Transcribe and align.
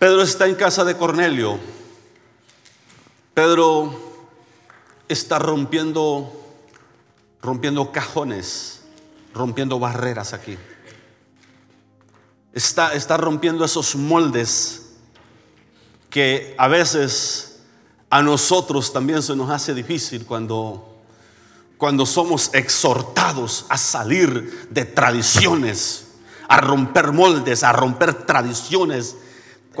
Pedro 0.00 0.22
está 0.22 0.46
en 0.46 0.54
casa 0.54 0.82
de 0.82 0.96
Cornelio. 0.96 1.60
Pedro 3.34 3.92
está 5.06 5.38
rompiendo, 5.38 6.32
rompiendo 7.42 7.92
cajones, 7.92 8.80
rompiendo 9.34 9.78
barreras 9.78 10.32
aquí. 10.32 10.56
Está, 12.54 12.94
está 12.94 13.18
rompiendo 13.18 13.62
esos 13.62 13.94
moldes 13.94 14.86
que 16.08 16.54
a 16.56 16.66
veces 16.66 17.60
a 18.08 18.22
nosotros 18.22 18.94
también 18.94 19.22
se 19.22 19.36
nos 19.36 19.50
hace 19.50 19.74
difícil 19.74 20.24
cuando, 20.24 20.96
cuando 21.76 22.06
somos 22.06 22.48
exhortados 22.54 23.66
a 23.68 23.76
salir 23.76 24.66
de 24.70 24.86
tradiciones, 24.86 26.06
a 26.48 26.56
romper 26.56 27.12
moldes, 27.12 27.62
a 27.62 27.72
romper 27.72 28.14
tradiciones 28.24 29.16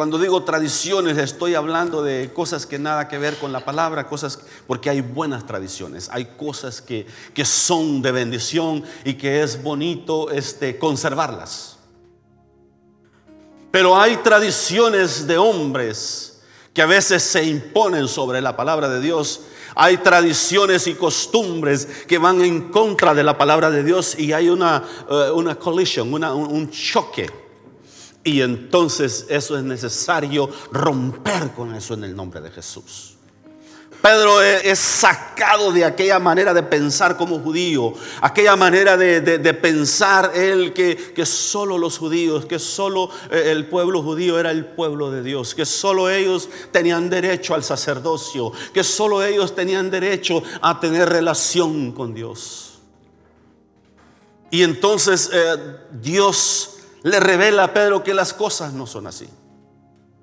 cuando 0.00 0.16
digo 0.16 0.44
tradiciones, 0.44 1.18
estoy 1.18 1.54
hablando 1.54 2.02
de 2.02 2.32
cosas 2.32 2.64
que 2.64 2.78
nada 2.78 3.06
que 3.06 3.18
ver 3.18 3.36
con 3.36 3.52
la 3.52 3.66
palabra, 3.66 4.06
cosas, 4.06 4.38
porque 4.66 4.88
hay 4.88 5.02
buenas 5.02 5.44
tradiciones, 5.44 6.08
hay 6.10 6.24
cosas 6.38 6.80
que, 6.80 7.06
que 7.34 7.44
son 7.44 8.00
de 8.00 8.10
bendición 8.10 8.82
y 9.04 9.12
que 9.12 9.42
es 9.42 9.62
bonito 9.62 10.30
este, 10.30 10.78
conservarlas. 10.78 11.76
Pero 13.70 13.94
hay 13.94 14.16
tradiciones 14.16 15.26
de 15.26 15.36
hombres 15.36 16.40
que 16.72 16.80
a 16.80 16.86
veces 16.86 17.22
se 17.22 17.44
imponen 17.44 18.08
sobre 18.08 18.40
la 18.40 18.56
palabra 18.56 18.88
de 18.88 19.02
Dios. 19.02 19.42
Hay 19.74 19.98
tradiciones 19.98 20.86
y 20.86 20.94
costumbres 20.94 21.86
que 22.08 22.16
van 22.16 22.40
en 22.40 22.70
contra 22.70 23.12
de 23.12 23.22
la 23.22 23.36
palabra 23.36 23.70
de 23.70 23.84
Dios 23.84 24.18
y 24.18 24.32
hay 24.32 24.48
una, 24.48 24.82
uh, 25.10 25.36
una 25.38 25.56
collision, 25.56 26.10
una, 26.10 26.32
un, 26.32 26.50
un 26.50 26.70
choque. 26.70 27.49
Y 28.22 28.42
entonces 28.42 29.26
eso 29.28 29.56
es 29.56 29.64
necesario 29.64 30.50
romper 30.72 31.52
con 31.52 31.74
eso 31.74 31.94
en 31.94 32.04
el 32.04 32.14
nombre 32.14 32.40
de 32.40 32.50
Jesús. 32.50 33.16
Pedro 34.02 34.40
es 34.40 34.78
sacado 34.78 35.72
de 35.72 35.84
aquella 35.84 36.18
manera 36.18 36.54
de 36.54 36.62
pensar 36.62 37.18
como 37.18 37.38
judío, 37.38 37.92
aquella 38.22 38.56
manera 38.56 38.96
de, 38.96 39.54
pensar 39.54 40.32
él 40.34 40.72
que, 40.72 40.96
que, 41.14 41.26
solo 41.26 41.76
los 41.76 41.98
judíos, 41.98 42.46
que 42.46 42.58
solo 42.58 43.10
eh, 43.30 43.50
el 43.50 43.66
pueblo 43.66 44.02
judío 44.02 44.38
era 44.38 44.50
el 44.52 44.64
pueblo 44.64 45.10
de 45.10 45.22
Dios, 45.22 45.54
que 45.54 45.66
solo 45.66 46.08
ellos 46.08 46.48
tenían 46.72 47.10
derecho 47.10 47.54
al 47.54 47.62
sacerdocio, 47.62 48.52
que 48.72 48.82
solo 48.82 49.22
ellos 49.22 49.54
tenían 49.54 49.90
derecho 49.90 50.42
a 50.62 50.80
tener 50.80 51.08
relación 51.08 51.92
con 51.92 52.14
Dios. 52.14 52.78
Y 54.50 54.62
entonces 54.62 55.28
eh, 55.32 55.56
Dios 55.92 56.79
le 57.02 57.20
revela 57.20 57.64
a 57.64 57.74
Pedro 57.74 58.02
que 58.02 58.14
las 58.14 58.32
cosas 58.32 58.72
no 58.72 58.86
son 58.86 59.06
así. 59.06 59.28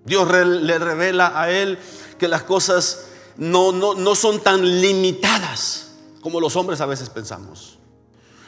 Dios 0.05 0.29
le 0.31 0.79
revela 0.79 1.39
a 1.39 1.51
él 1.51 1.77
que 2.17 2.27
las 2.27 2.43
cosas 2.43 3.07
no, 3.35 3.71
no, 3.71 3.93
no 3.93 4.15
son 4.15 4.39
tan 4.39 4.81
limitadas 4.81 5.91
como 6.21 6.39
los 6.39 6.55
hombres 6.55 6.81
a 6.81 6.85
veces 6.85 7.09
pensamos. 7.09 7.77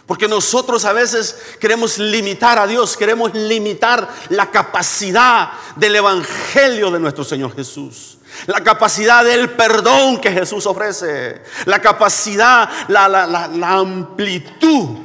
Porque 0.06 0.28
nosotros 0.28 0.86
a 0.86 0.94
veces 0.94 1.38
queremos 1.60 2.00
limitar 2.00 2.58
a 2.58 2.66
Dios, 2.66 2.98
queremos 2.98 3.34
limitar 3.36 4.10
la 4.30 4.50
capacidad 4.50 5.52
del 5.76 5.96
Evangelio 5.98 6.90
de 6.90 7.00
nuestro 7.00 7.24
Señor 7.24 7.56
Jesús. 7.56 8.18
La 8.48 8.64
capacidad 8.64 9.24
del 9.24 9.52
perdón 9.52 10.20
que 10.20 10.32
Jesús 10.32 10.66
ofrece. 10.66 11.44
La 11.66 11.80
capacidad, 11.80 12.70
la, 12.88 13.08
la, 13.08 13.28
la 13.28 13.72
amplitud 13.72 14.98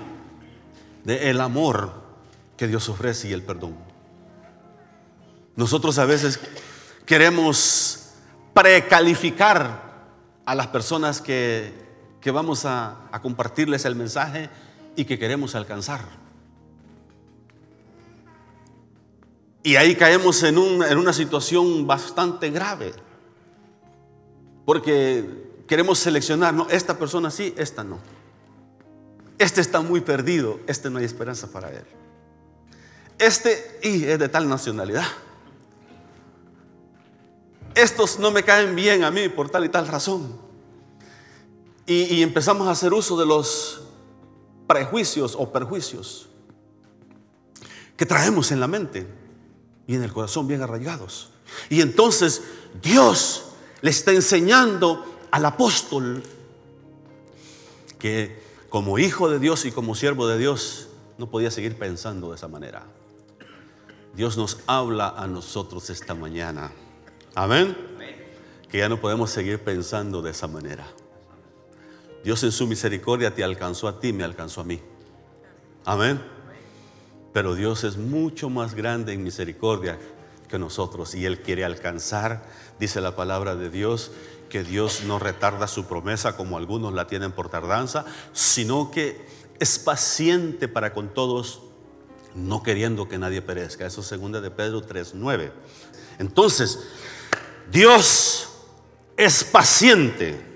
del 1.05 1.41
amor 1.41 2.04
que 2.57 2.67
Dios 2.67 2.89
ofrece 2.89 3.29
y 3.29 3.33
el 3.33 3.43
perdón. 3.43 3.77
Nosotros 5.57 5.99
a 5.99 6.05
veces 6.05 6.41
queremos 7.07 8.11
precalificar 8.53 9.85
a 10.45 10.55
las 10.55 10.69
personas 10.69 11.21
que, 11.21 11.73
que 12.21 12.31
vamos 12.31 12.65
a, 12.65 13.11
compartirles 13.23 13.85
el 13.85 13.97
mensaje 13.97 14.51
y 14.97 15.05
que 15.05 15.19
queremos 15.19 15.55
alcanzar. 15.55 16.01
Y 19.63 19.77
ahí 19.77 19.97
caemos 19.97 20.43
en, 20.43 20.59
un, 20.59 20.83
en, 20.83 20.99
una 20.99 21.13
situación 21.13 21.87
bastante 21.87 22.51
grave. 22.51 22.93
Porque 24.67 25.63
queremos 25.67 25.99
seleccionar, 25.99 26.53
no, 26.53 26.69
esta 26.69 26.99
persona 26.99 27.31
sí, 27.31 27.55
esta 27.57 27.83
no. 27.83 27.99
Este 29.39 29.61
está 29.61 29.81
muy 29.81 30.01
perdido, 30.01 30.61
este 30.67 30.91
no 30.91 30.99
hay 30.99 31.05
esperanza 31.05 31.51
para 31.51 31.71
él. 31.71 31.85
Este 33.19 33.79
y 33.83 34.05
es 34.05 34.19
de 34.19 34.29
tal 34.29 34.49
nacionalidad. 34.49 35.07
Estos 37.75 38.19
no 38.19 38.31
me 38.31 38.43
caen 38.43 38.75
bien 38.77 39.03
a 39.05 39.11
mí 39.11 39.29
por 39.29 39.51
tal 39.51 39.65
y 39.65 39.69
tal 39.69 39.89
razón. 39.89 40.39
Y, 41.87 42.15
y 42.15 42.23
empezamos 42.23 42.69
a 42.69 42.71
hacer 42.71 42.93
uso 42.93 43.19
de 43.19 43.27
los 43.27 43.83
prejuicios 44.67 45.35
o 45.39 45.53
perjuicios 45.53 46.29
que 47.97 48.07
traemos 48.07 48.51
en 48.53 48.61
la 48.61 48.67
mente 48.67 49.07
y 49.87 49.95
en 49.95 50.03
el 50.03 50.13
corazón 50.13 50.49
bien 50.49 50.63
arraigados. 50.63 51.31
Y 51.69 51.81
entonces 51.81 52.43
Dios 52.83 53.45
le 53.83 53.91
está 53.91 54.13
enseñando 54.13 55.05
al 55.31 55.45
apóstol 55.45 56.23
que 57.99 58.43
como 58.69 58.99
hijo 58.99 59.29
de 59.29 59.39
Dios 59.39 59.65
y 59.65 59.73
como 59.73 59.95
siervo 59.95 60.27
de 60.27 60.39
Dios 60.39 60.89
no 61.19 61.31
podía 61.31 61.51
seguir 61.51 61.79
pensando 61.79 62.31
de 62.31 62.37
esa 62.37 62.49
manera. 62.49 62.85
Dios 64.17 64.37
nos 64.37 64.61
habla 64.67 65.09
a 65.09 65.27
nosotros 65.27 65.91
esta 65.91 66.15
mañana. 66.15 66.71
Amén. 67.35 67.77
Que 68.71 68.79
ya 68.79 68.89
no 68.89 69.01
podemos 69.01 69.31
seguir 69.31 69.63
pensando 69.63 70.23
de 70.23 70.31
esa 70.31 70.47
manera. 70.47 70.87
Dios 72.23 72.43
en 72.45 72.53
su 72.53 72.67
misericordia 72.67 73.35
te 73.35 73.45
alcanzó 73.45 73.89
a 73.89 74.01
ti, 74.01 74.13
me 74.13 74.25
alcanzó 74.25 74.61
a 74.61 74.65
mí. 74.65 74.81
Amén. 75.85 76.21
Pero 77.33 77.55
Dios 77.55 77.83
es 77.85 77.97
mucho 77.97 78.49
más 78.49 78.75
grande 78.75 79.13
en 79.13 79.25
misericordia 79.25 79.99
que 80.49 80.59
nosotros 80.59 81.15
y 81.15 81.27
Él 81.27 81.43
quiere 81.43 81.65
alcanzar, 81.65 82.45
dice 82.79 83.01
la 83.01 83.17
palabra 83.17 83.57
de 83.57 83.71
Dios, 83.71 84.13
que 84.49 84.63
Dios 84.63 85.03
no 85.05 85.19
retarda 85.19 85.67
su 85.67 85.87
promesa 85.87 86.37
como 86.37 86.57
algunos 86.57 86.95
la 86.95 87.09
tienen 87.09 87.33
por 87.33 87.49
tardanza, 87.49 88.05
sino 88.33 88.93
que 88.93 89.27
es 89.59 89.81
paciente 89.81 90.69
para 90.69 90.93
con 90.93 91.13
todos 91.13 91.63
no 92.35 92.63
queriendo 92.63 93.09
que 93.09 93.19
nadie 93.19 93.43
perezca. 93.43 93.87
Eso 93.87 94.01
es 94.01 94.07
segunda 94.07 94.41
de 94.41 94.51
Pedro 94.51 94.83
3:9. 94.83 95.53
Entonces, 96.19 96.81
Dios 97.71 98.49
es 99.17 99.45
paciente. 99.45 100.53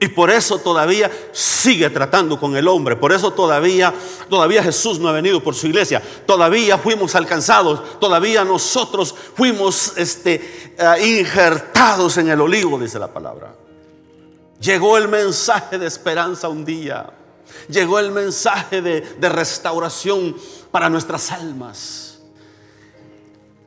Y 0.00 0.08
por 0.08 0.30
eso 0.30 0.58
todavía 0.58 1.08
sigue 1.30 1.88
tratando 1.88 2.38
con 2.38 2.56
el 2.56 2.66
hombre. 2.66 2.96
Por 2.96 3.12
eso 3.12 3.32
todavía, 3.32 3.94
todavía 4.28 4.60
Jesús 4.60 4.98
no 4.98 5.08
ha 5.08 5.12
venido 5.12 5.40
por 5.40 5.54
su 5.54 5.68
iglesia. 5.68 6.02
Todavía 6.26 6.76
fuimos 6.76 7.14
alcanzados. 7.14 8.00
Todavía 8.00 8.44
nosotros 8.44 9.14
fuimos 9.36 9.96
este, 9.96 10.74
uh, 10.80 11.00
injertados 11.00 12.16
en 12.16 12.30
el 12.30 12.40
olivo, 12.40 12.80
dice 12.80 12.98
la 12.98 13.12
palabra. 13.12 13.54
Llegó 14.60 14.98
el 14.98 15.06
mensaje 15.06 15.78
de 15.78 15.86
esperanza 15.86 16.48
un 16.48 16.64
día 16.64 17.21
llegó 17.68 17.98
el 17.98 18.10
mensaje 18.10 18.82
de, 18.82 19.28
restauración 19.28 20.36
para 20.70 20.88
nuestras 20.88 21.30
almas. 21.30 22.18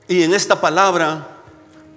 Y 0.07 0.23
en 0.23 0.33
esta 0.33 0.59
palabra, 0.61 1.41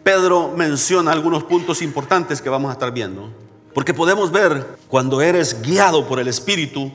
Pedro 0.03 0.53
menciona 0.57 1.13
algunos 1.13 1.45
puntos 1.45 1.83
importantes 1.83 2.41
que 2.41 2.49
vamos 2.49 2.71
a 2.71 2.73
estar 2.73 2.93
viendo. 2.93 3.31
Porque 3.75 3.95
podemos 3.95 4.33
ver 4.33 4.79
cuando 4.89 5.21
eres 5.21 5.63
guiado 5.63 6.07
por 6.07 6.19
el 6.19 6.29
Espíritu, 6.29 6.91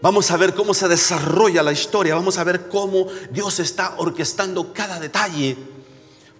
vamos 0.00 0.30
a 0.30 0.36
ver 0.36 0.54
cómo 0.54 0.72
se 0.72 0.88
desarrolla 0.88 1.62
la 1.62 1.72
historia, 1.72 2.14
vamos 2.14 2.38
a 2.38 2.44
ver 2.44 2.68
cómo 2.68 3.06
Dios 3.30 3.58
está 3.58 3.94
orquestando 3.98 4.72
cada 4.72 5.00
detalle 5.00 5.56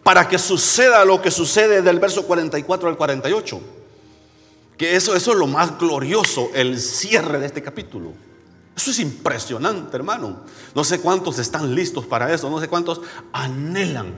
para 0.03 0.29
que 0.29 0.39
suceda 0.39 1.05
lo 1.05 1.21
que 1.21 1.33
sucede 1.33 1.83
del 1.83 1.99
verso 1.99 2.23
44 2.25 2.89
al 2.89 2.97
48. 2.97 3.61
Que 4.77 4.97
eso, 4.97 5.15
eso 5.15 5.33
es 5.33 5.39
lo 5.39 5.47
más 5.47 5.79
glorioso, 5.79 6.51
el 6.55 6.79
cierre 6.79 7.39
de 7.39 7.47
este 7.47 7.63
capítulo. 7.63 8.13
Eso 8.77 8.91
es 8.91 8.99
impresionante, 8.99 9.97
hermano. 9.97 10.41
No 10.75 10.85
sé 10.85 11.01
cuántos 11.01 11.39
están 11.39 11.75
listos 11.75 12.05
para 12.05 12.33
eso, 12.33 12.51
no 12.51 12.61
sé 12.61 12.69
cuántos 12.69 13.01
anhelan, 13.33 14.15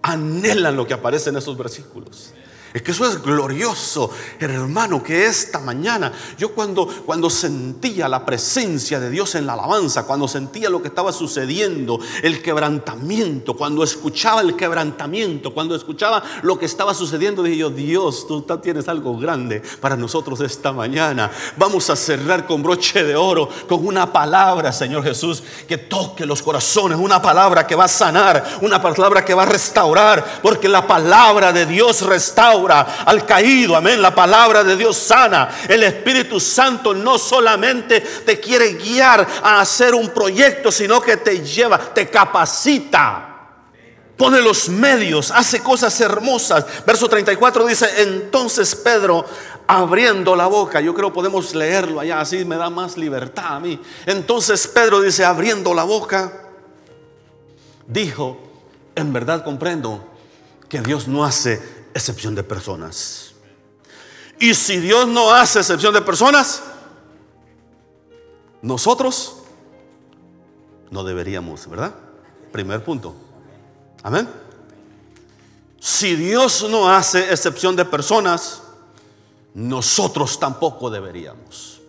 anhelan 0.00 0.76
lo 0.76 0.86
que 0.86 0.94
aparece 0.94 1.30
en 1.30 1.38
esos 1.38 1.58
versículos. 1.58 2.32
Es 2.78 2.82
que 2.84 2.92
eso 2.92 3.08
es 3.08 3.20
glorioso, 3.20 4.08
hermano, 4.38 5.02
que 5.02 5.26
esta 5.26 5.58
mañana, 5.58 6.12
yo 6.38 6.54
cuando, 6.54 6.86
cuando 7.04 7.28
sentía 7.28 8.08
la 8.08 8.24
presencia 8.24 9.00
de 9.00 9.10
Dios 9.10 9.34
en 9.34 9.46
la 9.46 9.54
alabanza, 9.54 10.06
cuando 10.06 10.28
sentía 10.28 10.70
lo 10.70 10.80
que 10.80 10.86
estaba 10.86 11.10
sucediendo, 11.10 11.98
el 12.22 12.40
quebrantamiento, 12.40 13.56
cuando 13.56 13.82
escuchaba 13.82 14.42
el 14.42 14.54
quebrantamiento, 14.54 15.52
cuando 15.52 15.74
escuchaba 15.74 16.22
lo 16.42 16.56
que 16.56 16.66
estaba 16.66 16.94
sucediendo, 16.94 17.42
dije 17.42 17.56
yo, 17.56 17.70
Dios, 17.70 18.28
tú 18.28 18.42
tienes 18.62 18.86
algo 18.86 19.18
grande 19.18 19.60
para 19.80 19.96
nosotros 19.96 20.40
esta 20.40 20.72
mañana. 20.72 21.32
Vamos 21.56 21.90
a 21.90 21.96
cerrar 21.96 22.46
con 22.46 22.62
broche 22.62 23.02
de 23.02 23.16
oro, 23.16 23.48
con 23.68 23.84
una 23.84 24.12
palabra, 24.12 24.72
Señor 24.72 25.02
Jesús, 25.02 25.42
que 25.66 25.78
toque 25.78 26.24
los 26.24 26.42
corazones, 26.42 26.96
una 26.96 27.20
palabra 27.20 27.66
que 27.66 27.74
va 27.74 27.86
a 27.86 27.88
sanar, 27.88 28.60
una 28.62 28.80
palabra 28.80 29.24
que 29.24 29.34
va 29.34 29.42
a 29.42 29.46
restaurar, 29.46 30.38
porque 30.42 30.68
la 30.68 30.86
palabra 30.86 31.52
de 31.52 31.66
Dios 31.66 32.02
restaura 32.02 32.67
al 32.70 33.24
caído. 33.26 33.76
Amén. 33.76 34.00
La 34.00 34.14
palabra 34.14 34.64
de 34.64 34.76
Dios 34.76 34.96
sana. 34.96 35.48
El 35.68 35.82
Espíritu 35.82 36.38
Santo 36.40 36.94
no 36.94 37.18
solamente 37.18 38.00
te 38.00 38.38
quiere 38.38 38.74
guiar 38.74 39.26
a 39.42 39.60
hacer 39.60 39.94
un 39.94 40.10
proyecto, 40.10 40.70
sino 40.70 41.00
que 41.00 41.16
te 41.16 41.40
lleva, 41.40 41.78
te 41.78 42.08
capacita. 42.08 43.28
Pone 44.16 44.42
los 44.42 44.68
medios, 44.68 45.30
hace 45.30 45.62
cosas 45.62 45.98
hermosas. 46.00 46.66
Verso 46.84 47.08
34 47.08 47.64
dice, 47.66 47.88
entonces 47.98 48.74
Pedro, 48.74 49.24
abriendo 49.68 50.34
la 50.34 50.48
boca, 50.48 50.80
yo 50.80 50.92
creo 50.92 51.12
podemos 51.12 51.54
leerlo 51.54 52.00
allá, 52.00 52.20
así 52.20 52.44
me 52.44 52.56
da 52.56 52.68
más 52.68 52.96
libertad 52.96 53.54
a 53.54 53.60
mí. 53.60 53.80
Entonces 54.06 54.66
Pedro 54.66 55.00
dice, 55.02 55.24
abriendo 55.24 55.72
la 55.72 55.84
boca, 55.84 56.32
dijo, 57.86 58.38
en 58.96 59.12
verdad 59.12 59.44
comprendo 59.44 60.04
que 60.68 60.80
Dios 60.80 61.06
no 61.06 61.24
hace 61.24 61.77
excepción 61.98 62.34
de 62.34 62.42
personas. 62.42 63.32
Y 64.40 64.54
si 64.54 64.78
Dios 64.78 65.06
no 65.06 65.32
hace 65.32 65.58
excepción 65.58 65.92
de 65.92 66.00
personas, 66.00 66.62
nosotros 68.62 69.36
no 70.90 71.04
deberíamos, 71.04 71.68
¿verdad? 71.68 71.94
Primer 72.52 72.82
punto. 72.82 73.14
Amén. 74.02 74.28
Si 75.80 76.16
Dios 76.16 76.66
no 76.68 76.90
hace 76.90 77.30
excepción 77.30 77.76
de 77.76 77.84
personas, 77.84 78.62
nosotros 79.54 80.38
tampoco 80.38 80.90
deberíamos. 80.90 81.80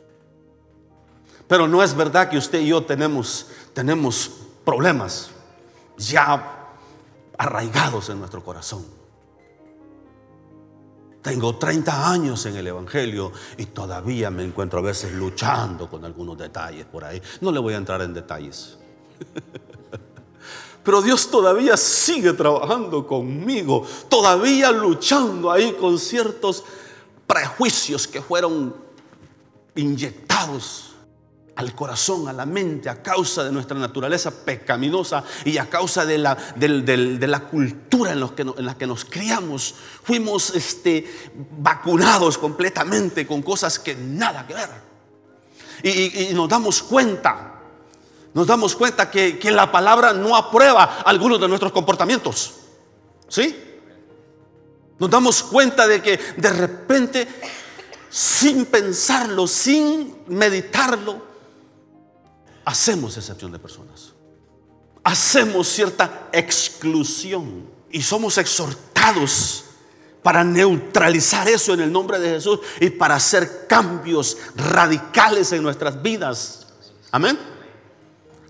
Pero 1.47 1.67
no 1.67 1.81
es 1.81 1.95
verdad 1.95 2.29
que 2.29 2.38
usted 2.38 2.59
y 2.59 2.67
yo 2.67 2.83
tenemos, 2.83 3.47
tenemos 3.73 4.31
problemas 4.63 5.31
ya 5.97 6.75
arraigados 7.38 8.09
en 8.09 8.19
nuestro 8.19 8.44
corazón. 8.44 8.99
Tengo 11.30 11.58
30 11.58 12.10
años 12.12 12.44
en 12.48 12.56
el 12.56 12.66
Evangelio 12.66 13.31
y 13.56 13.68
todavía 13.68 14.31
me 14.31 14.44
encuentro 14.44 14.80
a 14.80 14.81
veces 14.81 15.14
luchando 15.14 15.88
con 15.88 16.04
algunos 16.04 16.36
detalles 16.36 16.88
por 16.88 17.04
ahí. 17.04 17.22
No 17.42 17.52
le 17.52 17.60
voy 17.60 17.76
a 17.76 17.78
entrar 17.78 18.02
en 18.02 18.16
detalles. 18.16 18.80
Pero 20.84 21.04
Dios 21.04 21.30
todavía 21.30 21.78
sigue 21.78 22.34
trabajando 22.34 23.06
conmigo, 23.06 23.86
todavía 24.10 24.72
luchando 24.72 25.52
ahí 25.52 25.74
con 25.74 26.00
ciertos 26.00 26.64
prejuicios 27.28 28.08
que 28.08 28.24
fueron 28.24 28.76
inyectados 29.76 30.88
al 31.59 31.75
corazón, 31.75 32.29
a 32.29 32.33
la 32.33 32.45
mente, 32.45 32.88
a 32.88 33.03
causa 33.03 33.44
de 33.44 33.51
nuestra 33.51 33.77
naturaleza 33.77 34.31
pecaminosa 34.31 35.25
y 35.44 35.57
a 35.57 35.69
causa 35.69 36.06
de 36.06 36.17
la, 36.17 36.35
de 36.56 37.27
la 37.27 37.39
cultura 37.41 38.13
en, 38.13 38.29
que, 38.29 38.44
en, 38.44 38.65
la 38.65 38.77
que 38.77 38.88
nos 38.88 39.03
criamos. 39.03 39.75
Fuimos 40.03 40.56
este, 40.56 41.06
vacunados 41.57 42.38
completamente 42.38 43.27
con 43.27 43.41
cosas 43.41 43.77
que 43.77 43.94
nada 43.94 44.47
que 44.47 44.53
ver. 44.53 44.69
Y, 45.83 46.33
nos 46.33 46.47
damos 46.47 46.81
cuenta, 46.81 47.59
nos 48.33 48.47
damos 48.47 48.73
cuenta 48.73 49.11
que, 49.11 49.38
que 49.38 49.51
la 49.51 49.69
palabra 49.69 50.13
no 50.13 50.38
aprueba 50.38 51.00
algunos 51.03 51.41
de 51.41 51.50
nuestros 51.50 51.73
comportamientos. 51.73 52.53
¿Sí? 53.27 53.53
Nos 54.97 55.09
damos 55.09 55.44
cuenta 55.44 55.85
de 55.89 56.01
que 56.01 56.17
de 56.38 56.53
repente, 56.53 57.27
sin 58.09 58.65
pensarlo, 58.65 59.45
sin 59.45 60.19
meditarlo, 60.27 61.27
hacemos 62.65 63.17
excepción 63.17 63.51
de 63.51 63.59
personas. 63.59 64.13
Hacemos 65.03 65.67
cierta 65.67 66.29
exclusión 66.31 67.69
y 67.91 68.01
somos 68.01 68.38
exhortados 68.38 69.65
para 70.21 70.44
neutralizar 70.44 71.47
eso 71.47 71.73
en 71.73 71.81
el 71.81 71.91
nombre 71.91 72.19
de 72.19 72.29
Jesús 72.31 72.59
y 72.79 72.89
para 72.89 73.15
hacer 73.15 73.67
cambios 73.67 74.38
radicales 74.56 75.51
en 75.51 75.63
nuestras 75.63 76.01
vidas. 76.01 76.67
Amén 77.11 77.58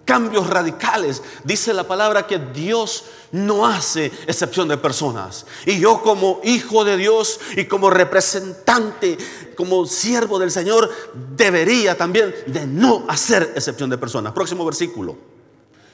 cambios 0.10 0.48
radicales. 0.48 1.22
Dice 1.44 1.72
la 1.72 1.84
palabra 1.84 2.26
que 2.26 2.40
Dios 2.40 3.04
no 3.32 3.68
hace 3.68 4.08
excepción 4.26 4.68
de 4.68 4.76
personas. 4.76 5.46
Y 5.68 5.80
yo 5.80 6.02
como 6.02 6.42
hijo 6.44 6.84
de 6.84 6.98
Dios 6.98 7.40
y 7.56 7.66
como 7.66 7.92
representante, 7.92 9.20
como 9.56 9.86
siervo 9.86 10.40
del 10.40 10.50
Señor, 10.50 10.90
debería 11.36 11.96
también 11.96 12.34
de 12.48 12.66
no 12.66 13.06
hacer 13.08 13.54
excepción 13.56 13.88
de 13.88 14.00
personas. 14.00 14.34
Próximo 14.34 14.66
versículo. 14.66 15.16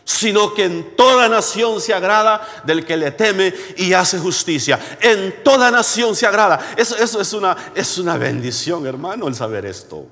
Sino 0.06 0.54
que 0.54 0.64
en 0.64 0.96
toda 0.96 1.28
nación 1.28 1.82
se 1.82 1.94
agrada 1.94 2.64
del 2.64 2.86
que 2.86 2.96
le 2.96 3.12
teme 3.12 3.54
y 3.76 3.92
hace 3.92 4.18
justicia. 4.18 4.80
En 5.02 5.44
toda 5.44 5.70
nación 5.72 6.16
se 6.16 6.26
agrada. 6.26 6.74
Eso, 6.78 6.96
es, 7.20 7.34
una, 7.34 7.58
es 7.76 7.98
una 7.98 8.18
bendición, 8.18 8.88
hermano, 8.88 9.28
el 9.28 9.36
saber 9.36 9.66
esto 9.66 10.08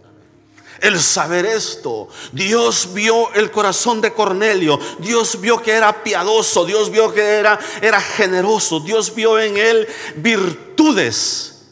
el 0.83 0.99
saber 0.99 1.45
esto. 1.45 2.09
Dios 2.33 2.89
vio 2.93 3.33
el 3.33 3.49
corazón 3.49 4.01
de 4.01 4.13
Cornelio. 4.13 4.77
Dios 4.99 5.39
vio 5.39 5.57
que 5.61 5.71
era 5.71 6.03
piadoso. 6.03 6.65
Dios 6.65 6.91
vio 6.91 7.11
que 7.13 7.21
era, 7.21 7.57
era 7.81 8.01
generoso. 8.01 8.81
Dios 8.81 9.15
vio 9.15 9.39
en 9.39 9.57
él 9.57 9.87
virtudes 10.17 11.69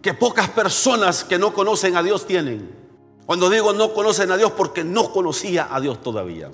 que 0.00 0.14
pocas 0.14 0.48
personas 0.48 1.22
que 1.22 1.38
no 1.38 1.52
conocen 1.52 1.96
a 1.96 2.02
Dios 2.02 2.26
tienen. 2.26 2.70
Cuando 3.26 3.50
digo 3.50 3.74
no 3.74 3.92
conocen 3.92 4.32
a 4.32 4.38
Dios 4.38 4.52
porque 4.52 4.84
no 4.84 5.12
conocía 5.12 5.68
a 5.70 5.78
Dios 5.78 6.00
todavía. 6.00 6.50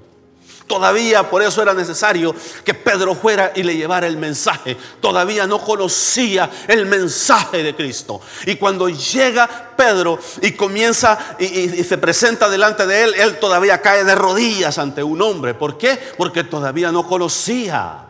Todavía 0.67 1.31
por 1.31 1.43
eso 1.43 1.63
era 1.63 1.75
necesario 1.75 2.35
que 2.65 2.75
Pedro 2.75 3.15
fuera 3.15 3.53
y 3.55 3.63
le 3.63 3.77
llevara 3.77 4.09
el 4.09 4.17
mensaje. 4.17 4.77
Todavía 5.01 5.47
no 5.47 5.61
conocía 5.61 6.51
el 6.67 6.87
mensaje 6.87 7.63
de 7.63 7.77
Cristo. 7.77 8.21
Y 8.47 8.57
cuando 8.57 8.89
llega 8.89 9.75
Pedro 9.77 10.19
y 10.43 10.53
comienza 10.53 11.37
y, 11.39 11.69
se 11.85 11.99
presenta 11.99 12.49
delante 12.49 12.85
de 12.87 13.05
él, 13.05 13.15
él 13.15 13.39
todavía 13.39 13.81
cae 13.81 14.03
de 14.03 14.17
rodillas 14.17 14.79
ante 14.79 15.05
un 15.05 15.23
hombre. 15.23 15.55
¿Por 15.55 15.79
qué? 15.79 16.01
Porque 16.17 16.43
todavía 16.43 16.91
no 16.91 17.07
conocía 17.07 18.07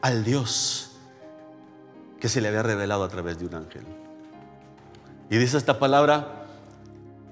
al 0.00 0.24
Dios 0.24 0.92
que 2.18 2.30
se 2.30 2.40
le 2.40 2.48
había 2.48 2.62
revelado 2.62 3.04
a 3.04 3.08
través 3.08 3.38
de 3.38 3.46
un 3.46 3.54
ángel. 3.54 3.84
Y 5.28 5.36
dice 5.36 5.58
esta 5.58 5.78
palabra, 5.78 6.46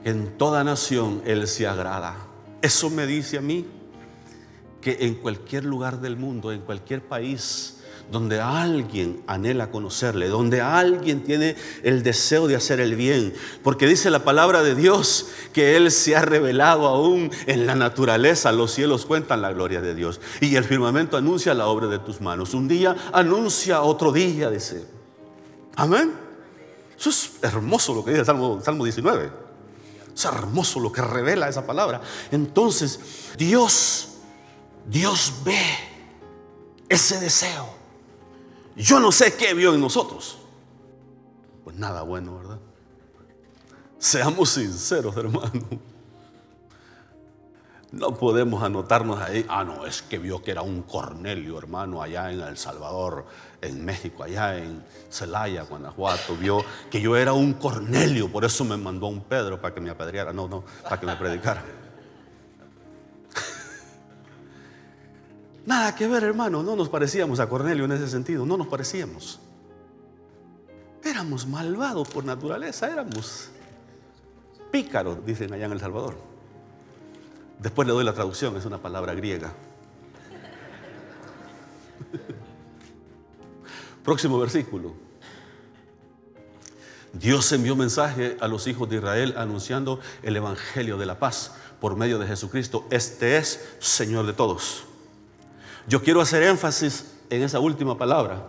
en 0.04 0.36
toda 0.36 0.62
nación 0.62 1.22
Él 1.24 1.48
se 1.48 1.66
agrada. 1.66 2.16
Eso 2.60 2.90
me 2.90 3.06
dice 3.06 3.38
a 3.38 3.40
mí 3.40 3.66
que 4.86 4.98
en 5.00 5.16
cualquier 5.16 5.64
lugar 5.64 6.00
del 6.00 6.16
mundo, 6.16 6.52
en 6.52 6.60
cualquier 6.60 7.02
país, 7.02 7.78
donde 8.08 8.40
alguien 8.40 9.20
anhela 9.26 9.72
conocerle, 9.72 10.28
donde 10.28 10.60
alguien 10.60 11.24
tiene 11.24 11.56
el 11.82 12.04
deseo 12.04 12.46
de 12.46 12.54
hacer 12.54 12.78
el 12.78 12.94
bien, 12.94 13.34
porque 13.64 13.88
dice 13.88 14.10
la 14.10 14.22
palabra 14.22 14.62
de 14.62 14.76
Dios 14.76 15.26
que 15.52 15.76
Él 15.76 15.90
se 15.90 16.14
ha 16.14 16.22
revelado 16.22 16.86
aún 16.86 17.32
en 17.46 17.66
la 17.66 17.74
naturaleza, 17.74 18.52
los 18.52 18.70
cielos 18.70 19.06
cuentan 19.06 19.42
la 19.42 19.52
gloria 19.52 19.80
de 19.80 19.92
Dios 19.92 20.20
y 20.40 20.54
el 20.54 20.62
firmamento 20.62 21.16
anuncia 21.16 21.52
la 21.52 21.66
obra 21.66 21.88
de 21.88 21.98
tus 21.98 22.20
manos. 22.20 22.54
Un 22.54 22.68
día 22.68 22.94
anuncia 23.12 23.82
otro 23.82 24.12
día, 24.12 24.50
dice. 24.50 24.86
Amén. 25.74 26.12
Eso 26.96 27.10
es 27.10 27.32
hermoso 27.42 27.92
lo 27.92 28.04
que 28.04 28.12
dice 28.12 28.24
Salmo, 28.24 28.60
Salmo 28.62 28.84
19. 28.84 29.32
Es 30.14 30.24
hermoso 30.26 30.78
lo 30.78 30.92
que 30.92 31.02
revela 31.02 31.48
esa 31.48 31.66
palabra. 31.66 32.02
Entonces, 32.30 33.00
Dios 33.36 34.10
Dios 34.86 35.42
ve 35.44 35.60
ese 36.88 37.18
deseo. 37.18 37.68
Yo 38.76 39.00
no 39.00 39.10
sé 39.10 39.34
qué 39.34 39.54
vio 39.54 39.74
en 39.74 39.80
nosotros. 39.80 40.38
Pues 41.64 41.76
nada 41.76 42.02
bueno, 42.02 42.36
¿verdad? 42.36 42.58
Seamos 43.98 44.50
sinceros, 44.50 45.16
hermano. 45.16 45.66
No 47.92 48.14
podemos 48.14 48.62
anotarnos 48.62 49.20
ahí. 49.20 49.46
Ah, 49.48 49.64
no, 49.64 49.86
es 49.86 50.02
que 50.02 50.18
vio 50.18 50.42
que 50.42 50.50
era 50.50 50.60
un 50.60 50.82
Cornelio, 50.82 51.56
hermano, 51.56 52.02
allá 52.02 52.30
en 52.30 52.40
El 52.40 52.58
Salvador, 52.58 53.26
en 53.62 53.84
México, 53.84 54.22
allá 54.22 54.58
en 54.58 54.84
Celaya, 55.08 55.62
Guanajuato. 55.62 56.36
Vio 56.36 56.64
que 56.90 57.00
yo 57.00 57.16
era 57.16 57.32
un 57.32 57.54
Cornelio, 57.54 58.30
por 58.30 58.44
eso 58.44 58.64
me 58.64 58.76
mandó 58.76 59.06
un 59.06 59.22
Pedro 59.22 59.60
para 59.60 59.74
que 59.74 59.80
me 59.80 59.88
apedreara. 59.88 60.32
No, 60.32 60.46
no, 60.46 60.64
para 60.82 61.00
que 61.00 61.06
me 61.06 61.16
predicara. 61.16 61.64
Nada 65.66 65.94
que 65.96 66.06
ver, 66.06 66.22
hermano. 66.22 66.62
No 66.62 66.76
nos 66.76 66.88
parecíamos 66.88 67.40
a 67.40 67.48
Cornelio 67.48 67.84
en 67.84 67.92
ese 67.92 68.08
sentido. 68.08 68.46
No 68.46 68.56
nos 68.56 68.68
parecíamos. 68.68 69.40
éramos 71.02 71.46
malvados 71.46 72.08
por 72.08 72.24
naturaleza, 72.24 72.88
éramos 72.90 73.50
pícaros, 74.72 75.24
dicen 75.24 75.52
allá 75.52 75.66
en 75.66 75.72
El 75.72 75.80
Salvador. 75.80 76.16
Después 77.58 77.86
le 77.86 77.94
doy 77.94 78.04
la 78.04 78.12
traducción, 78.12 78.56
es 78.56 78.64
una 78.64 78.78
palabra 78.78 79.14
griega. 79.14 79.52
Próximo 84.04 84.38
versículo. 84.38 84.94
Dios 87.12 87.50
envió 87.52 87.76
mensaje 87.76 88.36
a 88.40 88.48
los 88.48 88.66
hijos 88.66 88.88
de 88.90 88.96
Israel 88.96 89.34
anunciando 89.38 90.00
el 90.22 90.36
Evangelio 90.36 90.98
de 90.98 91.06
la 91.06 91.18
paz 91.18 91.54
por 91.80 91.96
medio 91.96 92.18
de 92.18 92.26
Jesucristo. 92.26 92.84
Este 92.90 93.38
es 93.38 93.64
Señor 93.78 94.26
de 94.26 94.32
todos. 94.32 94.84
Yo 95.86 96.02
quiero 96.02 96.20
hacer 96.20 96.42
énfasis 96.42 97.12
en 97.30 97.42
esa 97.42 97.60
última 97.60 97.96
palabra. 97.96 98.46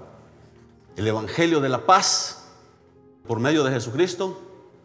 El 0.96 1.08
Evangelio 1.08 1.60
de 1.60 1.70
la 1.70 1.86
paz 1.86 2.48
por 3.27 3.39
medio 3.39 3.63
de 3.63 3.72
Jesucristo. 3.72 4.41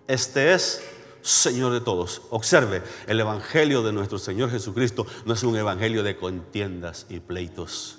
Este 0.07 0.53
es 0.53 0.83
Señor 1.23 1.73
de 1.73 1.81
todos. 1.81 2.23
Observe, 2.31 2.83
el 3.07 3.21
Evangelio 3.21 3.83
de 3.83 3.93
nuestro 3.93 4.19
Señor 4.19 4.51
Jesucristo 4.51 5.07
no 5.25 5.35
es 5.35 5.43
un 5.43 5.57
Evangelio 5.57 6.03
de 6.03 6.17
contiendas 6.17 7.07
y 7.09 7.21
pleitos. 7.21 7.99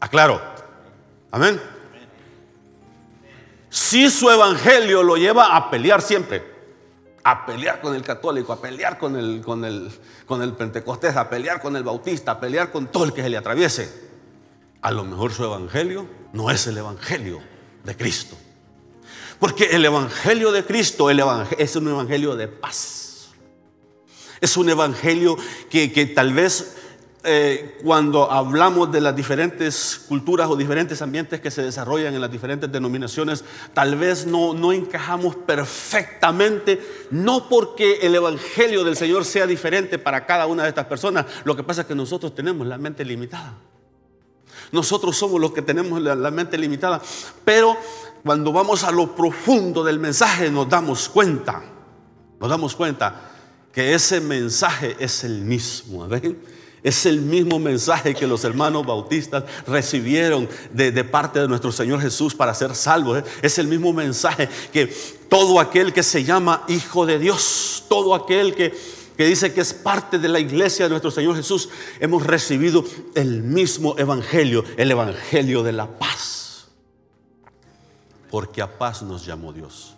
Aclaro. 0.00 0.40
Amén. 1.30 1.60
Si 3.68 4.08
su 4.08 4.30
Evangelio 4.30 5.02
lo 5.02 5.16
lleva 5.16 5.56
a 5.56 5.70
pelear 5.70 6.00
siempre, 6.00 6.53
a 7.24 7.46
pelear 7.46 7.80
con 7.80 7.94
el 7.94 8.02
católico, 8.02 8.52
a 8.52 8.60
pelear 8.60 8.98
con 8.98 9.16
el, 9.16 9.40
con 9.40 9.64
el, 9.64 9.90
con 10.26 10.42
el 10.42 10.52
pentecostés, 10.52 11.16
a 11.16 11.28
pelear 11.28 11.60
con 11.60 11.74
el 11.74 11.82
bautista, 11.82 12.32
a 12.32 12.40
pelear 12.40 12.70
con 12.70 12.86
todo 12.86 13.04
el 13.04 13.12
que 13.14 13.22
se 13.22 13.30
le 13.30 13.38
atraviese, 13.38 13.90
a 14.82 14.90
lo 14.90 15.04
mejor 15.04 15.32
su 15.32 15.42
Evangelio 15.42 16.06
no 16.34 16.50
es 16.50 16.66
el 16.66 16.76
Evangelio 16.76 17.40
de 17.82 17.96
Cristo. 17.96 18.36
Porque 19.38 19.64
el 19.72 19.84
Evangelio 19.84 20.52
de 20.52 20.64
Cristo 20.64 21.08
es 21.10 21.76
un 21.76 21.88
Evangelio 21.88 22.36
de 22.36 22.48
paz. 22.48 23.30
Es 24.42 24.58
un 24.58 24.68
Evangelio 24.68 25.38
que, 25.70 26.12
tal 26.14 26.34
vez 26.34 26.76
eh, 27.26 27.78
cuando 27.82 28.30
hablamos 28.30 28.92
de 28.92 29.00
las 29.00 29.16
diferentes 29.16 30.04
culturas 30.08 30.48
o 30.50 30.56
diferentes 30.56 31.00
ambientes 31.00 31.40
que 31.40 31.50
se 31.50 31.62
desarrollan 31.62 32.14
en 32.14 32.20
las 32.20 32.30
diferentes 32.30 32.70
denominaciones, 32.70 33.44
tal 33.72 33.96
vez 33.96 34.26
no, 34.26 34.52
no 34.52 34.72
encajamos 34.72 35.34
perfectamente, 35.34 36.80
no 37.10 37.48
porque 37.48 38.00
el 38.02 38.14
Evangelio 38.14 38.84
del 38.84 38.96
Señor 38.96 39.24
sea 39.24 39.46
diferente 39.46 39.98
para 39.98 40.26
cada 40.26 40.46
una 40.46 40.64
de 40.64 40.68
estas 40.68 40.84
personas, 40.84 41.24
lo 41.44 41.56
que 41.56 41.62
pasa 41.62 41.80
es 41.80 41.86
que 41.86 41.94
nosotros 41.94 42.34
tenemos 42.34 42.66
la 42.66 42.76
mente 42.76 43.04
limitada. 43.04 43.54
Nosotros 44.70 45.16
somos 45.16 45.40
los 45.40 45.52
que 45.52 45.62
tenemos 45.62 46.02
la 46.02 46.30
mente 46.30 46.58
limitada, 46.58 47.00
pero 47.44 47.76
cuando 48.22 48.52
vamos 48.52 48.84
a 48.84 48.90
lo 48.90 49.14
profundo 49.14 49.82
del 49.82 49.98
mensaje 49.98 50.50
nos 50.50 50.68
damos 50.68 51.08
cuenta, 51.08 51.62
nos 52.38 52.50
damos 52.50 52.74
cuenta 52.74 53.30
que 53.72 53.94
ese 53.94 54.20
mensaje 54.20 54.96
es 54.98 55.24
el 55.24 55.42
mismo. 55.42 56.06
Es 56.84 57.04
el 57.06 57.20
mismo 57.20 57.58
mensaje 57.58 58.14
que 58.14 58.28
los 58.28 58.44
hermanos 58.44 58.86
bautistas 58.86 59.42
recibieron 59.66 60.48
de, 60.72 60.92
parte 61.02 61.40
de 61.40 61.48
nuestro 61.48 61.72
Señor 61.72 62.00
Jesús 62.00 62.32
para 62.36 62.54
ser 62.54 62.76
salvos. 62.76 63.18
¿eh? 63.18 63.24
Es 63.42 63.58
el 63.58 63.66
mismo 63.66 63.92
mensaje 63.92 64.48
que 64.72 64.86
todo 65.28 65.58
aquel 65.58 65.92
que 65.92 66.04
se 66.04 66.22
llama 66.22 66.62
Hijo 66.68 67.06
de 67.06 67.18
Dios, 67.18 67.84
todo 67.88 68.14
aquel 68.14 68.54
que, 68.54 68.72
que 69.16 69.26
dice 69.26 69.52
que 69.52 69.62
es 69.62 69.74
parte 69.74 70.20
de 70.20 70.28
la 70.28 70.38
iglesia 70.38 70.84
de 70.84 70.90
nuestro 70.90 71.10
Señor 71.10 71.34
Jesús, 71.34 71.68
hemos 71.98 72.24
recibido 72.24 72.84
el 73.16 73.42
mismo 73.42 73.96
evangelio, 73.98 74.64
el 74.76 74.92
evangelio 74.92 75.64
de 75.64 75.72
la 75.72 75.98
paz 75.98 76.44
porque 78.34 78.60
a 78.60 78.78
paz 78.78 79.00
nos 79.00 79.24
llamó 79.24 79.52
Dios. 79.52 79.94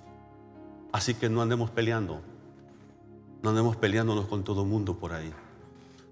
Así 0.93 1.15
que 1.15 1.27
no 1.31 1.41
andemos 1.41 1.71
peleando, 1.71 2.21
no 3.41 3.49
andemos 3.49 3.77
peleándonos 3.77 4.27
con 4.27 4.45
todo 4.45 4.61
el 4.61 4.69
mundo 4.69 4.99
por 4.99 5.15
ahí. 5.15 5.33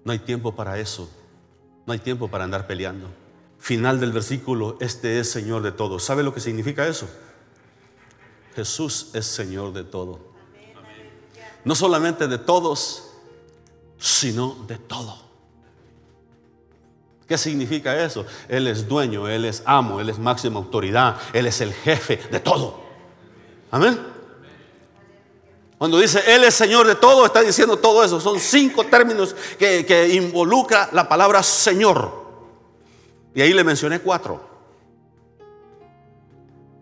No 0.05 0.11
hay 0.11 0.19
tiempo 0.19 0.55
para 0.55 0.79
eso, 0.79 1.09
no 1.85 1.91
hay 1.91 1.99
tiempo 1.99 2.29
para 2.29 2.45
andar 2.45 2.67
peleando. 2.67 3.09
Final 3.57 3.99
del 3.99 4.11
versículo, 4.11 4.77
este 4.79 5.19
es 5.19 5.31
Señor 5.31 5.63
de 5.63 5.71
todos. 5.71 6.03
¿Sabe 6.03 6.21
lo 6.21 6.33
que 6.33 6.39
significa 6.39 6.87
eso? 6.87 7.09
Jesús 8.55 9.09
es 9.13 9.25
Señor 9.25 9.73
de 9.73 9.83
todo. 9.83 10.19
No 11.63 11.73
solamente 11.73 12.27
de 12.27 12.37
todos, 12.37 13.09
sino 13.97 14.55
de 14.67 14.77
todo. 14.77 15.17
¿Qué 17.27 17.39
significa 17.39 18.03
eso? 18.03 18.27
Él 18.47 18.67
es 18.67 18.87
dueño, 18.87 19.27
Él 19.27 19.45
es 19.45 19.63
amo, 19.65 19.99
Él 19.99 20.09
es 20.09 20.19
máxima 20.19 20.59
autoridad, 20.59 21.17
Él 21.33 21.47
es 21.47 21.59
el 21.61 21.73
jefe 21.73 22.17
de 22.17 22.39
todo. 22.39 22.79
Amén. 23.71 24.14
Cuando 25.85 25.99
dice 25.99 26.23
Él 26.25 26.43
es 26.43 26.55
Señor 26.55 26.87
de 26.87 26.95
todo, 26.95 27.27
está 27.27 27.41
diciendo 27.41 27.77
todo 27.77 28.03
eso. 28.03 28.19
Son 28.19 28.39
cinco 28.39 28.85
términos 28.85 29.35
que, 29.59 29.85
que 29.85 30.15
involucra 30.15 30.89
la 30.93 31.07
palabra 31.07 31.43
Señor. 31.43 32.25
Y 33.35 33.41
ahí 33.43 33.53
le 33.53 33.63
mencioné 33.63 33.99
cuatro. 33.99 34.43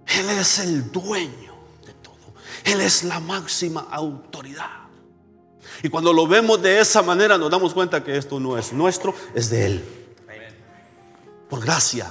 Él 0.08 0.30
es 0.30 0.60
el 0.60 0.90
dueño 0.90 1.54
de 1.86 1.92
todo. 1.96 2.34
Él 2.64 2.80
es 2.80 3.04
la 3.04 3.20
máxima 3.20 3.88
autoridad. 3.92 4.88
Y 5.82 5.90
cuando 5.90 6.14
lo 6.14 6.26
vemos 6.26 6.62
de 6.62 6.80
esa 6.80 7.02
manera 7.02 7.38
nos 7.38 7.52
damos 7.52 7.74
cuenta 7.74 8.02
que 8.06 8.16
esto 8.16 8.40
no 8.40 8.58
es 8.58 8.72
nuestro, 8.72 9.14
es 9.36 9.50
de 9.50 9.66
Él. 9.66 9.86
Por 11.50 11.60
gracia. 11.60 12.10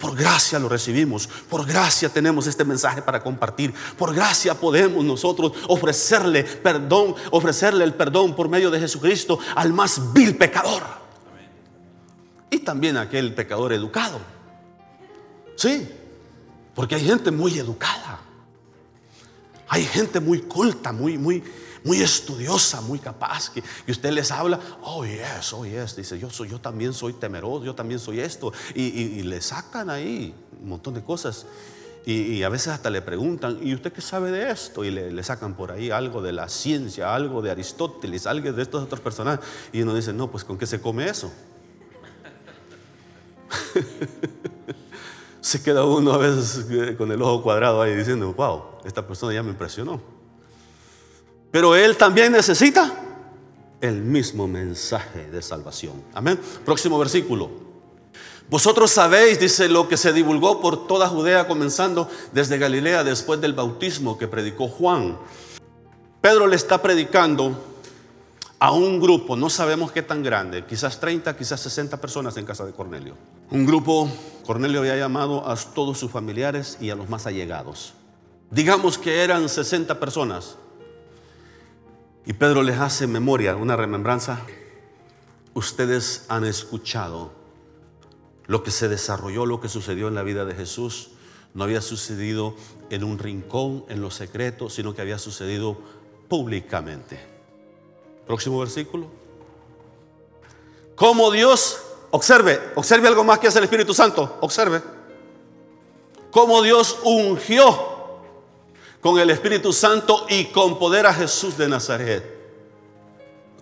Por 0.00 0.16
gracia 0.16 0.58
lo 0.58 0.68
recibimos. 0.68 1.26
Por 1.26 1.66
gracia 1.66 2.08
tenemos 2.08 2.46
este 2.46 2.64
mensaje 2.64 3.02
para 3.02 3.22
compartir. 3.22 3.74
Por 3.98 4.14
gracia 4.14 4.54
podemos 4.54 5.04
nosotros 5.04 5.52
ofrecerle 5.68 6.42
perdón, 6.42 7.14
ofrecerle 7.30 7.84
el 7.84 7.92
perdón 7.92 8.34
por 8.34 8.48
medio 8.48 8.70
de 8.70 8.80
Jesucristo 8.80 9.38
al 9.54 9.74
más 9.74 10.14
vil 10.14 10.38
pecador. 10.38 10.82
Y 12.48 12.60
también 12.60 12.96
a 12.96 13.02
aquel 13.02 13.34
pecador 13.34 13.74
educado. 13.74 14.18
Sí, 15.54 15.86
porque 16.74 16.94
hay 16.94 17.04
gente 17.04 17.30
muy 17.30 17.58
educada. 17.58 18.20
Hay 19.68 19.84
gente 19.84 20.18
muy 20.18 20.40
culta, 20.40 20.92
muy, 20.92 21.18
muy, 21.18 21.44
muy 21.84 22.00
estudiosa, 22.02 22.80
muy 22.80 22.98
capaz, 22.98 23.50
que, 23.50 23.62
usted 23.88 24.10
les 24.10 24.30
habla, 24.30 24.60
oh 24.82 25.04
yes, 25.04 25.52
oh 25.52 25.64
yes, 25.64 25.96
dice, 25.96 26.18
yo, 26.18 26.30
soy, 26.30 26.48
yo 26.48 26.60
también 26.60 26.92
soy 26.92 27.12
temeroso, 27.14 27.64
yo 27.64 27.74
también 27.74 28.00
soy 28.00 28.20
esto, 28.20 28.52
y, 28.74 29.22
le 29.22 29.40
sacan 29.40 29.90
ahí 29.90 30.34
un 30.60 30.68
montón 30.68 30.94
de 30.94 31.02
cosas. 31.02 31.46
Y, 32.06 32.42
a 32.42 32.48
veces 32.48 32.68
hasta 32.68 32.88
le 32.90 33.02
preguntan, 33.02 33.58
¿y 33.62 33.74
usted 33.74 33.92
qué 33.92 34.00
sabe 34.00 34.30
de 34.30 34.50
esto? 34.50 34.84
Y 34.84 34.90
le, 34.90 35.22
sacan 35.22 35.54
por 35.54 35.70
ahí 35.70 35.90
algo 35.90 36.22
de 36.22 36.32
la 36.32 36.48
ciencia, 36.48 37.14
algo 37.14 37.42
de 37.42 37.50
Aristóteles, 37.50 38.26
algo 38.26 38.52
de 38.52 38.62
estas 38.62 38.82
otras 38.82 39.00
personas. 39.00 39.40
Y 39.72 39.82
uno 39.82 39.94
dice, 39.94 40.12
no, 40.12 40.30
pues 40.30 40.42
¿con 40.44 40.56
qué 40.58 40.66
se 40.66 40.80
come 40.80 41.08
eso? 41.08 41.30
se 45.40 45.62
queda 45.62 45.84
uno 45.84 46.12
a 46.12 46.18
veces 46.18 46.66
eh, 46.70 46.96
con 46.96 47.12
el 47.12 47.20
ojo 47.22 47.42
cuadrado 47.42 47.82
ahí 47.82 47.94
diciendo, 47.94 48.32
wow, 48.32 48.62
esta 48.84 49.06
persona 49.06 49.34
ya 49.34 49.42
me 49.42 49.50
impresionó. 49.50 50.19
Pero 51.50 51.74
él 51.74 51.96
también 51.96 52.32
necesita 52.32 52.92
el 53.80 54.02
mismo 54.02 54.46
mensaje 54.46 55.30
de 55.30 55.42
salvación. 55.42 56.02
Amén. 56.14 56.38
Próximo 56.64 56.98
versículo. 56.98 57.50
Vosotros 58.48 58.90
sabéis, 58.90 59.38
dice, 59.38 59.68
lo 59.68 59.88
que 59.88 59.96
se 59.96 60.12
divulgó 60.12 60.60
por 60.60 60.88
toda 60.88 61.08
Judea, 61.08 61.46
comenzando 61.46 62.08
desde 62.32 62.58
Galilea 62.58 63.04
después 63.04 63.40
del 63.40 63.52
bautismo 63.52 64.18
que 64.18 64.26
predicó 64.26 64.68
Juan. 64.68 65.16
Pedro 66.20 66.48
le 66.48 66.56
está 66.56 66.82
predicando 66.82 67.56
a 68.58 68.72
un 68.72 69.00
grupo, 69.00 69.36
no 69.36 69.48
sabemos 69.48 69.92
qué 69.92 70.02
tan 70.02 70.22
grande, 70.22 70.66
quizás 70.66 71.00
30, 71.00 71.34
quizás 71.36 71.60
60 71.60 71.98
personas 72.00 72.36
en 72.36 72.44
casa 72.44 72.66
de 72.66 72.72
Cornelio. 72.72 73.14
Un 73.50 73.64
grupo, 73.64 74.10
Cornelio 74.44 74.80
había 74.80 74.96
llamado 74.96 75.48
a 75.48 75.56
todos 75.56 75.98
sus 75.98 76.10
familiares 76.10 76.76
y 76.80 76.90
a 76.90 76.96
los 76.96 77.08
más 77.08 77.26
allegados. 77.26 77.94
Digamos 78.50 78.98
que 78.98 79.22
eran 79.22 79.48
60 79.48 79.98
personas. 79.98 80.56
Y 82.26 82.34
Pedro 82.34 82.62
les 82.62 82.78
hace 82.78 83.06
memoria, 83.06 83.56
una 83.56 83.76
remembranza. 83.76 84.40
Ustedes 85.54 86.26
han 86.28 86.44
escuchado 86.44 87.32
lo 88.46 88.62
que 88.62 88.70
se 88.70 88.88
desarrolló, 88.88 89.46
lo 89.46 89.60
que 89.60 89.68
sucedió 89.68 90.08
en 90.08 90.14
la 90.14 90.22
vida 90.22 90.44
de 90.44 90.54
Jesús. 90.54 91.10
No 91.54 91.64
había 91.64 91.80
sucedido 91.80 92.54
en 92.90 93.04
un 93.04 93.18
rincón, 93.18 93.84
en 93.88 94.00
lo 94.00 94.10
secreto, 94.10 94.70
sino 94.70 94.94
que 94.94 95.02
había 95.02 95.18
sucedido 95.18 95.78
públicamente. 96.28 97.18
Próximo 98.26 98.60
versículo. 98.60 99.08
Como 100.94 101.30
Dios, 101.30 101.80
observe, 102.10 102.60
observe 102.74 103.08
algo 103.08 103.24
más 103.24 103.38
que 103.38 103.48
hace 103.48 103.58
el 103.58 103.64
Espíritu 103.64 103.94
Santo, 103.94 104.38
observe. 104.40 104.82
Como 106.30 106.62
Dios 106.62 106.98
ungió 107.02 107.99
con 109.00 109.18
el 109.18 109.30
Espíritu 109.30 109.72
Santo 109.72 110.26
y 110.28 110.46
con 110.46 110.78
poder 110.78 111.06
a 111.06 111.14
Jesús 111.14 111.56
de 111.56 111.68
Nazaret. 111.68 112.24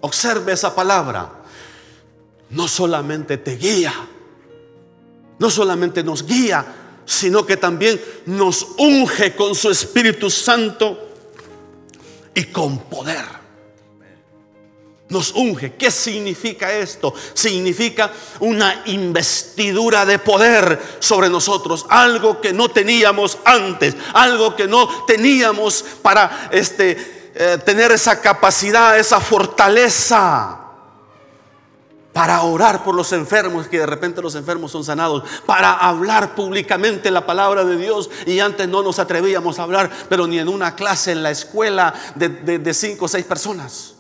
Observe 0.01 0.53
esa 0.53 0.75
palabra. 0.75 1.33
No 2.51 2.67
solamente 2.67 3.37
te 3.37 3.57
guía, 3.57 3.93
no 5.39 5.51
solamente 5.51 6.03
nos 6.03 6.25
guía, 6.25 6.65
sino 7.05 7.45
que 7.45 7.57
también 7.57 8.01
nos 8.27 8.67
unge 8.79 9.37
con 9.37 9.55
su 9.55 9.71
Espíritu 9.71 10.31
Santo 10.31 10.99
y 12.35 12.45
con 12.45 12.79
poder. 12.79 13.25
Nos 15.09 15.33
unge. 15.33 15.75
¿Qué 15.75 15.91
significa 15.91 16.73
esto? 16.73 17.15
Significa 17.33 18.13
una 18.41 18.83
investidura 18.87 20.05
de 20.05 20.19
poder 20.19 20.99
sobre 20.99 21.31
nosotros, 21.31 21.87
algo 21.89 22.41
que 22.41 22.53
no 22.53 22.69
teníamos 22.69 23.39
antes, 23.45 23.97
algo 24.13 24.55
que 24.55 24.69
no 24.69 25.07
teníamos 25.07 25.85
para 26.03 26.51
este, 26.53 27.31
eh, 27.35 27.59
tener 27.65 27.91
esa 27.93 28.21
capacidad, 28.21 28.99
esa 28.99 29.21
fortaleza 29.21 30.59
para 32.19 32.43
orar 32.43 32.83
por 32.83 32.97
los 32.97 33.13
enfermos, 33.13 33.69
que 33.69 33.79
de 33.79 33.87
repente 33.87 34.21
los 34.21 34.35
enfermos 34.35 34.73
son 34.73 34.83
sanados, 34.83 35.23
para 35.47 35.73
hablar 35.75 36.35
públicamente 36.35 37.13
la 37.13 37.25
palabra 37.25 37.65
de 37.65 37.77
Dios. 37.77 38.11
Y 38.27 38.41
antes 38.41 38.67
no 38.67 38.83
nos 38.83 38.99
atrevíamos 38.99 39.61
a 39.61 39.63
hablar, 39.63 39.89
pero 40.09 40.27
ni 40.27 40.41
en 40.41 40.49
una 40.49 40.75
clase 40.75 41.13
en 41.13 41.23
la 41.23 41.31
escuela 41.31 41.95
de, 42.17 42.75
cinco 42.75 43.05
o 43.05 43.09
seis 43.09 43.25
personas. 43.25 43.95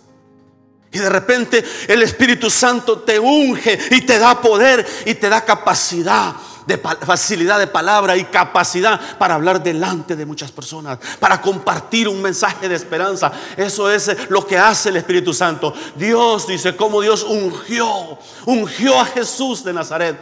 Y 0.90 0.99
de 0.99 1.09
repente 1.09 1.64
el 1.87 2.02
Espíritu 2.02 2.49
Santo 2.49 3.00
te 3.00 3.18
unge 3.18 3.78
y 3.90 4.00
te 4.02 4.18
da 4.18 4.40
poder 4.40 4.87
y 5.04 5.14
te 5.14 5.28
da 5.28 5.45
capacidad 5.45 6.35
de 6.68 6.76
facilidad 6.76 7.59
de 7.59 7.66
palabra 7.66 8.14
y 8.14 8.25
capacidad 8.25 9.00
para 9.16 9.35
hablar 9.35 9.62
delante 9.62 10.14
de 10.14 10.26
muchas 10.26 10.52
personas, 10.52 10.99
para 11.18 11.40
compartir 11.40 12.07
un 12.09 12.21
mensaje 12.21 12.68
de 12.68 12.75
esperanza. 12.75 13.33
Eso 13.57 13.90
es 13.90 14.28
lo 14.28 14.47
que 14.47 14.59
hace 14.59 14.90
el 14.90 14.97
Espíritu 14.97 15.33
Santo. 15.33 15.73
Dios 15.97 16.47
dice, 16.47 16.76
como 16.76 17.00
Dios 17.00 17.23
ungió, 17.23 18.18
ungió 18.45 19.00
a 19.00 19.07
Jesús 19.07 19.64
de 19.64 19.73
Nazaret. 19.73 20.18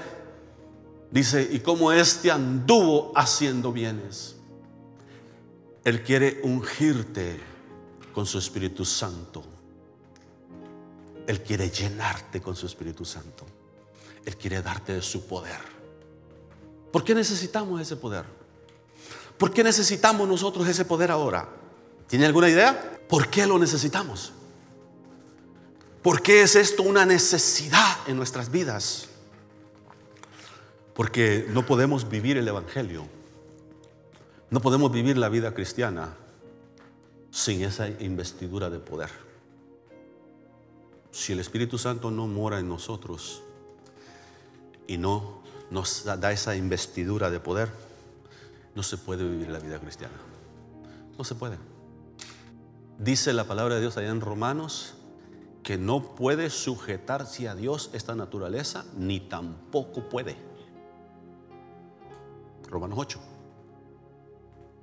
Dice, 1.11 1.49
y 1.51 1.59
como 1.59 1.91
éste 1.91 2.31
anduvo 2.31 3.11
haciendo 3.17 3.73
bienes. 3.73 4.37
Él 5.85 6.05
quiere 6.05 6.41
ungirte 6.45 7.41
con 8.13 8.25
su 8.25 8.39
Espíritu 8.39 8.85
Santo. 8.85 9.56
Él 11.27 11.43
quiere 11.43 11.71
llenarte 11.71 12.41
con 12.41 12.55
su 12.55 12.67
Espíritu 12.67 13.05
Santo. 13.05 13.45
Él 14.25 14.37
quiere 14.37 14.63
darte 14.63 15.01
su 15.03 15.27
poder. 15.27 15.61
¿Por 16.93 17.05
qué 17.05 17.15
necesitamos 17.15 17.81
ese 17.81 17.97
poder? 17.97 18.25
¿Por 19.39 19.53
qué 19.53 19.63
necesitamos 19.63 20.27
nosotros 20.29 20.67
ese 20.67 20.85
poder 20.85 21.11
ahora? 21.11 21.49
¿Tiene 22.07 22.27
alguna 22.27 22.49
idea? 22.49 23.01
¿Por 23.09 23.29
qué 23.29 23.47
lo 23.47 23.59
necesitamos? 23.59 24.33
¿Por 26.03 26.23
qué 26.23 26.43
es 26.43 26.55
esto 26.57 26.85
una 26.85 27.05
necesidad 27.05 27.99
en 28.07 28.17
nuestras 28.17 28.51
vidas? 28.51 29.09
Porque 30.95 31.47
no 31.51 31.67
podemos 31.67 32.09
vivir 32.09 32.37
el 32.39 32.49
Evangelio, 32.49 33.07
no 34.51 34.61
podemos 34.61 34.93
vivir 34.93 35.19
la 35.19 35.29
vida 35.29 35.53
cristiana 35.53 36.17
sin 37.31 37.63
esa 37.63 37.89
investidura 37.89 38.71
de 38.71 38.79
poder. 38.79 39.26
Si 41.17 41.33
el 41.33 41.41
Espíritu 41.41 41.79
Santo 41.79 42.11
no 42.11 42.27
mora 42.27 42.59
en 42.59 42.69
nosotros 42.69 43.43
y 44.87 44.99
no 44.99 45.41
nos 45.71 46.05
da 46.05 46.31
esa 46.31 46.55
investidura 46.57 47.31
de 47.31 47.41
poder, 47.41 47.71
no 48.75 48.83
se 48.83 48.99
puede 48.99 49.27
vivir 49.27 49.49
la 49.49 49.59
vida 49.59 49.79
cristiana. 49.79 50.13
No 51.17 51.25
se 51.25 51.35
puede. 51.35 51.57
Dice 52.99 53.33
la 53.33 53.45
palabra 53.45 53.77
de 53.77 53.81
Dios 53.81 53.97
allá 53.97 54.11
en 54.11 54.21
Romanos 54.21 54.93
que 55.63 55.79
no 55.79 56.15
puede 56.15 56.51
sujetarse 56.51 57.49
a 57.49 57.55
Dios 57.55 57.89
esta 57.95 58.15
naturaleza, 58.15 58.85
ni 58.95 59.21
tampoco 59.21 60.11
puede. 60.11 60.37
Romanos 62.69 62.99
8. 63.01 63.21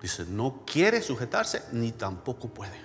Dice, 0.02 0.26
no 0.26 0.64
quiere 0.66 1.04
sujetarse, 1.04 1.64
ni 1.74 1.92
tampoco 1.92 2.48
puede. 2.48 2.83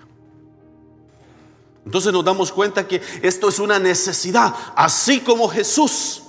Entonces 1.84 2.12
nos 2.12 2.24
damos 2.24 2.52
cuenta 2.52 2.86
que 2.86 3.00
esto 3.22 3.48
es 3.48 3.58
una 3.58 3.78
necesidad, 3.78 4.54
así 4.74 5.20
como 5.20 5.48
Jesús 5.48 6.22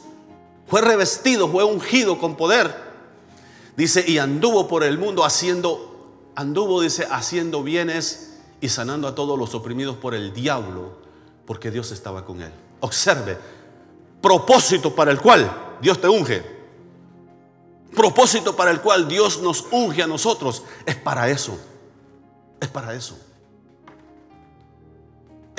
fue 0.67 0.81
revestido, 0.81 1.49
fue 1.49 1.63
ungido 1.63 2.17
con 2.19 2.35
poder. 2.35 2.89
Dice, 3.75 4.03
y 4.07 4.17
anduvo 4.17 4.67
por 4.67 4.83
el 4.83 4.97
mundo 4.97 5.25
haciendo, 5.25 6.31
anduvo, 6.35 6.81
dice, 6.81 7.07
haciendo 7.09 7.63
bienes 7.63 8.37
y 8.61 8.69
sanando 8.69 9.07
a 9.07 9.15
todos 9.15 9.37
los 9.37 9.55
oprimidos 9.55 9.97
por 9.97 10.13
el 10.13 10.33
diablo, 10.33 10.97
porque 11.45 11.71
Dios 11.71 11.91
estaba 11.91 12.25
con 12.25 12.41
él. 12.41 12.51
Observe, 12.81 13.37
propósito 14.21 14.93
para 14.93 15.11
el 15.11 15.19
cual 15.19 15.77
Dios 15.81 15.99
te 15.99 16.07
unge. 16.07 16.59
Propósito 17.95 18.55
para 18.55 18.71
el 18.71 18.81
cual 18.81 19.07
Dios 19.07 19.41
nos 19.41 19.65
unge 19.71 20.03
a 20.03 20.07
nosotros. 20.07 20.63
Es 20.85 20.95
para 20.95 21.29
eso. 21.29 21.57
Es 22.59 22.67
para 22.67 22.93
eso. 22.93 23.17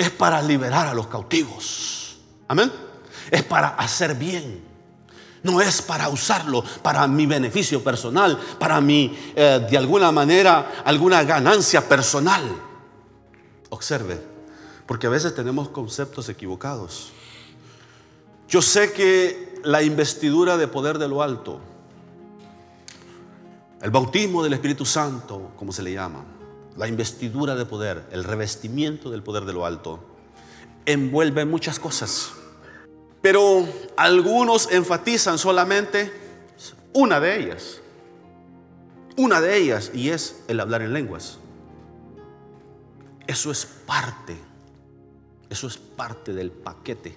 Es 0.01 0.09
para 0.09 0.41
liberar 0.41 0.87
a 0.87 0.95
los 0.95 1.09
cautivos. 1.09 2.17
Amén. 2.49 2.73
Es 3.31 3.43
para 3.43 3.69
hacer 3.69 4.15
bien. 4.15 4.65
No 5.43 5.61
es 5.61 5.83
para 5.83 6.09
usarlo 6.09 6.65
para 6.83 7.07
mi 7.07 7.27
beneficio 7.27 7.85
personal, 7.85 8.41
para 8.59 8.81
mi, 8.81 9.15
eh, 9.37 9.67
de 9.71 9.77
alguna 9.77 10.11
manera, 10.11 10.83
alguna 10.87 11.23
ganancia 11.23 11.87
personal. 11.87 12.43
Observe, 13.69 14.19
porque 14.87 15.07
a 15.07 15.11
veces 15.11 15.35
tenemos 15.35 15.69
conceptos 15.69 16.31
equivocados. 16.31 17.13
Yo 18.49 18.63
sé 18.63 18.95
que 18.95 19.61
la 19.65 19.83
investidura 19.83 20.57
de 20.57 20.67
poder 20.67 20.97
de 20.97 21.09
lo 21.09 21.23
alto, 21.23 21.61
el 23.83 23.91
bautismo 23.91 24.43
del 24.43 24.55
Espíritu 24.55 24.87
Santo, 24.87 25.51
como 25.59 25.73
se 25.73 25.83
le 25.83 25.93
llama, 25.93 26.25
la 26.76 26.88
investidura 26.88 27.54
de 27.54 27.66
poder, 27.66 28.06
el 28.12 28.24
revestimiento 28.24 29.11
del 29.11 29.22
poder 29.22 29.44
de 29.44 29.52
lo 29.52 29.66
alto, 29.66 30.04
envuelve 30.87 31.44
muchas 31.44 31.78
cosas. 31.78 32.33
Pero 33.22 33.66
algunos 33.96 34.70
enfatizan 34.72 35.38
solamente 35.38 36.12
una 36.92 37.20
de 37.20 37.40
ellas. 37.40 37.80
Una 39.16 39.40
de 39.40 39.56
ellas 39.56 39.90
y 39.92 40.11
es 40.11 40.42
el 40.48 40.61
hablar 40.61 40.83
en 40.83 40.92
lenguas. 40.92 41.38
Eso 43.26 43.50
es 43.50 43.66
parte, 43.66 44.37
eso 45.50 45.66
es 45.66 45.76
parte 45.76 46.33
del 46.33 46.50
paquete 46.50 47.16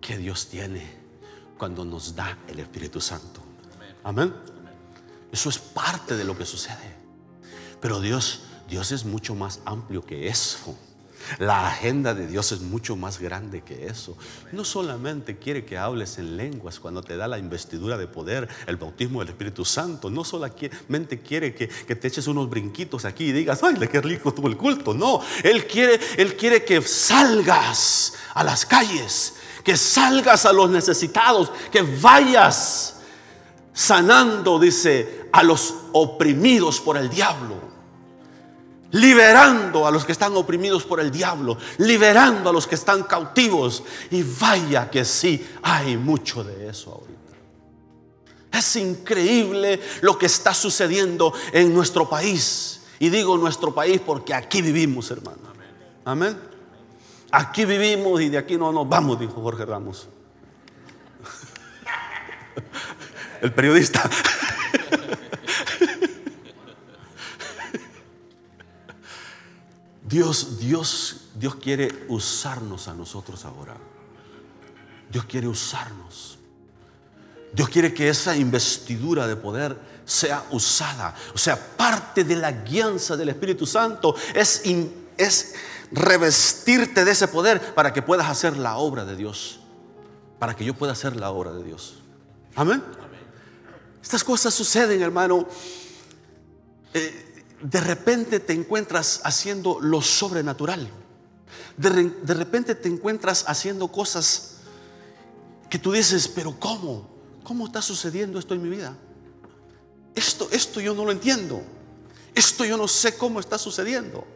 que 0.00 0.18
Dios 0.18 0.48
tiene 0.48 1.00
cuando 1.56 1.84
nos 1.84 2.14
da 2.14 2.36
el 2.48 2.58
Espíritu 2.58 3.00
Santo. 3.00 3.40
Amén. 4.02 4.34
Eso 5.30 5.48
es 5.48 5.58
parte 5.58 6.16
de 6.16 6.24
lo 6.24 6.36
que 6.36 6.44
sucede. 6.44 6.99
Pero 7.80 8.00
Dios, 8.00 8.42
Dios 8.68 8.92
es 8.92 9.04
mucho 9.04 9.34
más 9.34 9.60
amplio 9.64 10.04
que 10.04 10.28
eso. 10.28 10.76
La 11.38 11.68
agenda 11.68 12.14
de 12.14 12.26
Dios 12.26 12.50
es 12.52 12.60
mucho 12.60 12.96
más 12.96 13.20
grande 13.20 13.62
que 13.62 13.86
eso. 13.86 14.16
No 14.52 14.64
solamente 14.64 15.38
quiere 15.38 15.64
que 15.64 15.78
hables 15.78 16.18
en 16.18 16.36
lenguas 16.36 16.80
cuando 16.80 17.02
te 17.02 17.16
da 17.16 17.28
la 17.28 17.38
investidura 17.38 17.96
de 17.98 18.06
poder, 18.06 18.48
el 18.66 18.76
bautismo 18.76 19.20
del 19.20 19.28
Espíritu 19.28 19.64
Santo. 19.64 20.10
No 20.10 20.24
solamente 20.24 21.20
quiere 21.20 21.54
que, 21.54 21.68
te 21.68 22.08
eches 22.08 22.26
unos 22.26 22.48
brinquitos 22.48 23.04
aquí 23.04 23.26
y 23.26 23.32
digas, 23.32 23.62
ay, 23.62 23.74
qué 23.90 24.00
rico 24.00 24.32
tuvo 24.32 24.48
el 24.48 24.56
culto. 24.56 24.94
No, 24.94 25.20
Él 25.44 25.66
quiere, 25.66 26.00
Él 26.16 26.36
quiere 26.36 26.64
que 26.64 26.80
salgas 26.82 28.14
a 28.34 28.42
las 28.42 28.66
calles, 28.66 29.34
que 29.62 29.76
salgas 29.76 30.46
a 30.46 30.52
los 30.52 30.70
necesitados, 30.70 31.52
que 31.70 31.82
vayas 31.82 32.96
sanando, 33.72 34.58
dice, 34.58 35.28
a 35.32 35.42
los 35.42 35.74
oprimidos 35.92 36.80
por 36.80 36.96
el 36.96 37.08
diablo 37.08 37.59
liberando 38.92 39.86
a 39.86 39.90
los 39.90 40.04
que 40.04 40.12
están 40.12 40.36
oprimidos 40.36 40.84
por 40.84 41.00
el 41.00 41.10
diablo, 41.10 41.56
liberando 41.78 42.50
a 42.50 42.52
los 42.52 42.66
que 42.66 42.74
están 42.74 43.04
cautivos. 43.04 43.82
Y 44.10 44.22
vaya 44.22 44.90
que 44.90 45.04
sí, 45.04 45.46
hay 45.62 45.96
mucho 45.96 46.44
de 46.44 46.68
eso 46.68 46.92
ahorita. 46.92 47.20
Es 48.58 48.76
increíble 48.76 49.80
lo 50.00 50.18
que 50.18 50.26
está 50.26 50.52
sucediendo 50.52 51.32
en 51.52 51.72
nuestro 51.72 52.08
país. 52.08 52.82
Y 52.98 53.08
digo 53.08 53.38
nuestro 53.38 53.74
país 53.74 54.00
porque 54.04 54.34
aquí 54.34 54.60
vivimos, 54.60 55.10
hermano. 55.10 55.38
Amén. 56.04 56.38
Aquí 57.30 57.64
vivimos 57.64 58.20
y 58.20 58.28
de 58.28 58.38
aquí 58.38 58.56
no 58.56 58.72
nos 58.72 58.88
vamos, 58.88 59.20
dijo 59.20 59.40
Jorge 59.40 59.64
Ramos. 59.64 60.08
El 63.40 63.52
periodista. 63.52 64.10
Dios, 70.10 70.58
Dios, 70.58 71.28
Dios 71.36 71.54
quiere 71.54 72.06
usarnos 72.08 72.88
a 72.88 72.94
nosotros 72.94 73.44
ahora. 73.44 73.76
Dios 75.08 75.24
quiere 75.24 75.46
usarnos. 75.46 76.36
Dios 77.52 77.68
quiere 77.68 77.94
que 77.94 78.08
esa 78.08 78.36
investidura 78.36 79.28
de 79.28 79.36
poder 79.36 79.78
sea 80.04 80.44
usada. 80.50 81.14
O 81.32 81.38
sea, 81.38 81.56
parte 81.76 82.24
de 82.24 82.34
la 82.34 82.50
guianza 82.50 83.16
del 83.16 83.28
Espíritu 83.28 83.66
Santo 83.66 84.16
es, 84.34 84.62
es 85.16 85.54
revestirte 85.92 87.04
de 87.04 87.12
ese 87.12 87.28
poder 87.28 87.74
para 87.74 87.92
que 87.92 88.02
puedas 88.02 88.28
hacer 88.28 88.56
la 88.56 88.78
obra 88.78 89.04
de 89.04 89.14
Dios. 89.14 89.60
Para 90.40 90.56
que 90.56 90.64
yo 90.64 90.74
pueda 90.74 90.92
hacer 90.92 91.14
la 91.14 91.30
obra 91.30 91.52
de 91.52 91.62
Dios. 91.62 92.00
Amén. 92.56 92.82
Estas 94.02 94.24
cosas 94.24 94.52
suceden, 94.52 95.02
hermano. 95.02 95.46
Eh, 96.94 97.29
de 97.62 97.80
repente 97.80 98.40
te 98.40 98.52
encuentras 98.52 99.20
haciendo 99.24 99.80
lo 99.80 100.00
sobrenatural. 100.00 100.90
De, 101.76 102.34
repente 102.34 102.74
te 102.74 102.88
encuentras 102.88 103.44
haciendo 103.46 103.88
cosas 103.88 104.56
que 105.68 105.78
tú 105.78 105.92
dices, 105.92 106.28
pero 106.28 106.58
¿cómo? 106.58 107.08
¿Cómo 107.42 107.66
está 107.66 107.82
sucediendo 107.82 108.38
esto 108.38 108.54
en 108.54 108.62
mi 108.62 108.68
vida? 108.68 108.96
Esto, 110.14 110.48
esto 110.52 110.80
yo 110.80 110.94
no 110.94 111.04
lo 111.04 111.12
entiendo. 111.12 111.62
Esto 112.34 112.64
yo 112.64 112.76
no 112.76 112.88
sé 112.88 113.16
cómo 113.16 113.40
está 113.40 113.58
sucediendo. 113.58 114.26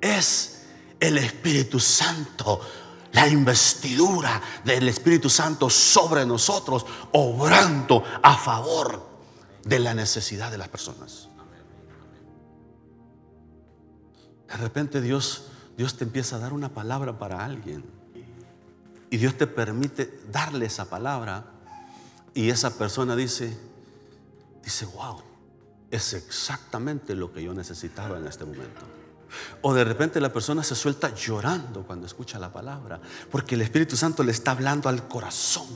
Es 0.00 0.62
el 1.00 1.18
Espíritu 1.18 1.78
Santo, 1.80 2.60
la 3.12 3.28
investidura 3.28 4.40
del 4.64 4.88
Espíritu 4.88 5.28
Santo 5.28 5.68
sobre 5.68 6.24
nosotros, 6.24 6.86
obrando 7.12 8.02
a 8.22 8.36
favor 8.36 9.04
de 9.64 9.78
la 9.78 9.94
necesidad 9.94 10.50
de 10.50 10.58
las 10.58 10.68
personas. 10.68 11.25
De 14.48 14.56
repente 14.56 15.00
Dios, 15.00 15.48
Dios 15.76 15.96
te 15.96 16.04
empieza 16.04 16.36
a 16.36 16.38
dar 16.38 16.52
una 16.52 16.68
palabra 16.68 17.18
para 17.18 17.44
alguien. 17.44 17.84
Y 19.10 19.16
Dios 19.18 19.36
te 19.36 19.46
permite 19.46 20.20
darle 20.30 20.66
esa 20.66 20.88
palabra. 20.88 21.44
Y 22.34 22.50
esa 22.50 22.76
persona 22.76 23.16
dice, 23.16 23.56
dice, 24.62 24.86
wow, 24.86 25.22
es 25.90 26.12
exactamente 26.12 27.14
lo 27.14 27.32
que 27.32 27.42
yo 27.42 27.54
necesitaba 27.54 28.18
en 28.18 28.26
este 28.26 28.44
momento. 28.44 28.82
O 29.62 29.74
de 29.74 29.84
repente 29.84 30.20
la 30.20 30.32
persona 30.32 30.62
se 30.62 30.74
suelta 30.74 31.14
llorando 31.14 31.84
cuando 31.84 32.06
escucha 32.06 32.38
la 32.38 32.52
palabra, 32.52 33.00
porque 33.30 33.54
el 33.54 33.62
Espíritu 33.62 33.96
Santo 33.96 34.22
le 34.22 34.32
está 34.32 34.52
hablando 34.52 34.88
al 34.88 35.08
corazón. 35.08 35.66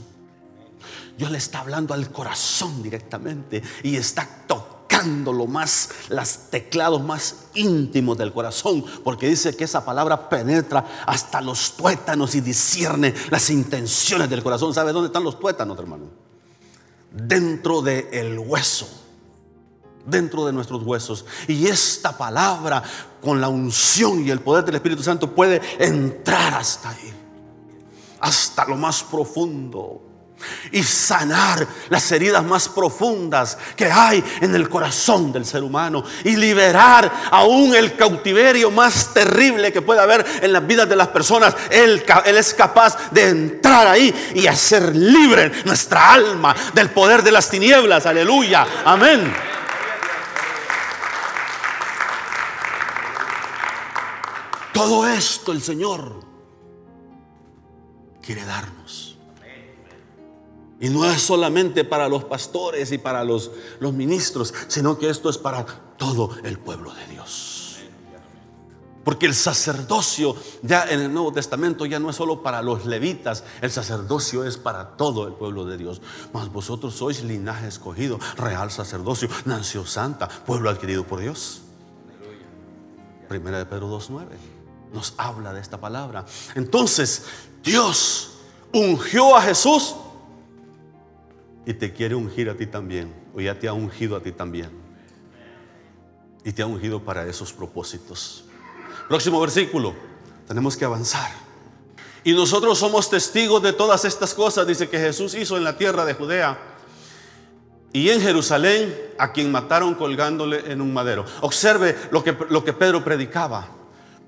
Dios 1.16 1.30
le 1.30 1.38
está 1.38 1.61
hablando 1.61 1.92
al 1.92 2.11
corazón 2.11 2.83
directamente 2.83 3.62
y 3.83 3.96
está 3.96 4.26
tocando 4.46 4.69
lo 5.06 5.46
más, 5.46 5.90
los 6.08 6.50
teclados 6.50 7.02
más 7.02 7.46
íntimos 7.54 8.18
del 8.18 8.32
corazón, 8.32 8.84
porque 9.04 9.28
dice 9.28 9.56
que 9.56 9.64
esa 9.64 9.84
palabra 9.84 10.28
penetra 10.28 11.04
hasta 11.06 11.40
los 11.40 11.76
tuétanos 11.76 12.34
y 12.34 12.40
discierne 12.40 13.14
las 13.30 13.50
intenciones 13.50 14.28
del 14.30 14.42
corazón. 14.42 14.74
¿Sabe 14.74 14.92
dónde 14.92 15.08
están 15.08 15.24
los 15.24 15.38
tuétanos, 15.38 15.78
hermano? 15.78 16.04
Dentro 17.12 17.82
del 17.82 18.38
hueso 18.38 18.88
dentro 20.06 20.46
de 20.46 20.52
nuestros 20.52 20.82
huesos. 20.82 21.24
Y 21.46 21.66
esta 21.66 22.16
palabra 22.16 22.82
con 23.20 23.40
la 23.40 23.48
unción 23.48 24.26
y 24.26 24.30
el 24.30 24.40
poder 24.40 24.64
del 24.64 24.76
Espíritu 24.76 25.02
Santo 25.02 25.34
puede 25.34 25.60
entrar 25.78 26.54
hasta 26.54 26.90
ahí, 26.90 27.12
hasta 28.20 28.64
lo 28.64 28.76
más 28.76 29.02
profundo. 29.02 30.10
Y 30.72 30.83
sanar 30.83 31.66
las 31.88 32.11
heridas 32.12 32.44
más 32.44 32.68
profundas 32.68 33.59
que 33.76 33.87
hay 33.87 34.22
en 34.40 34.55
el 34.55 34.68
corazón 34.68 35.33
del 35.33 35.44
ser 35.44 35.62
humano. 35.62 36.05
Y 36.24 36.37
liberar 36.37 37.11
aún 37.31 37.74
el 37.74 37.96
cautiverio 37.96 38.70
más 38.70 39.12
terrible 39.12 39.72
que 39.72 39.83
puede 39.83 40.00
haber 40.00 40.24
en 40.42 40.53
las 40.53 40.66
vidas 40.66 40.88
de 40.88 40.96
las 40.96 41.09
personas. 41.09 41.55
Él, 41.70 42.05
es 42.24 42.55
capaz 42.55 43.11
de 43.11 43.29
entrar 43.29 43.87
ahí 43.87 44.33
y 44.35 44.46
hacer 44.46 44.94
libre 44.94 45.53
nuestra 45.64 46.12
alma 46.12 46.55
del 46.74 46.90
poder 46.90 47.22
de 47.22 47.33
las 47.33 47.48
tinieblas. 47.48 48.07
Aleluya. 48.07 48.66
Amén. 48.85 49.33
Todo 54.72 55.07
esto 55.07 55.53
el 55.53 55.61
Señor 55.61 56.20
quiere 58.22 58.44
darnos. 58.44 58.79
Y 60.80 60.88
no 60.88 61.04
es 61.04 61.20
solamente 61.20 61.84
para 61.84 62.08
los 62.08 62.24
pastores 62.24 62.90
y 62.90 62.98
para 62.98 63.22
los, 63.22 63.50
los 63.80 63.92
ministros, 63.92 64.54
sino 64.66 64.98
que 64.98 65.10
esto 65.10 65.28
es 65.28 65.36
para 65.36 65.64
todo 65.98 66.30
el 66.42 66.58
pueblo 66.58 66.92
de 66.94 67.06
Dios. 67.06 67.76
Porque 69.04 69.26
el 69.26 69.34
sacerdocio 69.34 70.34
ya 70.62 70.84
en 70.84 71.00
el 71.00 71.12
Nuevo 71.12 71.32
Testamento 71.32 71.86
ya 71.86 71.98
no 71.98 72.10
es 72.10 72.16
solo 72.16 72.42
para 72.42 72.62
los 72.62 72.86
levitas, 72.86 73.44
el 73.60 73.70
sacerdocio 73.70 74.44
es 74.44 74.56
para 74.56 74.96
todo 74.96 75.26
el 75.26 75.34
pueblo 75.34 75.64
de 75.64 75.76
Dios. 75.76 76.00
Mas 76.32 76.50
vosotros 76.50 76.94
sois 76.94 77.22
linaje 77.22 77.66
escogido, 77.66 78.18
real 78.36 78.70
sacerdocio, 78.70 79.28
nación 79.44 79.86
santa, 79.86 80.28
pueblo 80.28 80.70
adquirido 80.70 81.04
por 81.04 81.20
Dios. 81.20 81.62
Primera 83.28 83.58
de 83.58 83.66
Pedro 83.66 83.88
2.9 83.88 84.26
nos 84.92 85.14
habla 85.16 85.52
de 85.52 85.60
esta 85.60 85.80
palabra. 85.80 86.24
Entonces, 86.54 87.24
Dios 87.62 88.32
ungió 88.72 89.36
a 89.36 89.42
Jesús 89.42 89.94
y 91.66 91.75
te 91.75 91.92
quiere 91.92 92.14
ungir 92.14 92.49
a 92.51 92.57
ti 92.57 92.66
también, 92.66 93.14
o 93.35 93.40
ya 93.40 93.59
te 93.59 93.68
ha 93.68 93.73
ungido 93.73 94.16
a 94.16 94.23
ti 94.23 94.33
también. 94.33 94.70
Y 96.44 96.53
te 96.53 96.62
ha 96.62 96.66
ungido 96.66 97.05
para 97.05 97.27
esos 97.27 97.53
propósitos. 97.53 98.44
Próximo 99.09 99.40
versículo, 99.40 99.94
tenemos 100.46 100.77
que 100.77 100.85
avanzar. 100.85 101.31
Y 102.25 102.33
nosotros 102.33 102.79
somos 102.79 103.09
testigos 103.09 103.62
de 103.62 103.73
todas 103.73 104.05
estas 104.05 104.35
cosas, 104.35 104.66
dice 104.66 104.88
que 104.88 104.99
Jesús 104.99 105.35
hizo 105.35 105.57
en 105.57 105.64
la 105.64 105.77
tierra 105.77 106.05
de 106.05 106.14
Judea 106.14 106.59
y 107.92 108.11
en 108.11 108.20
Jerusalén, 108.20 108.94
a 109.18 109.33
quien 109.33 109.51
mataron 109.51 109.94
colgándole 109.94 110.70
en 110.70 110.81
un 110.81 110.92
madero. 110.92 111.25
Observe 111.40 111.96
lo 112.11 112.23
que, 112.23 112.37
lo 112.49 112.64
que 112.64 112.73
Pedro 112.73 113.03
predicaba. 113.03 113.68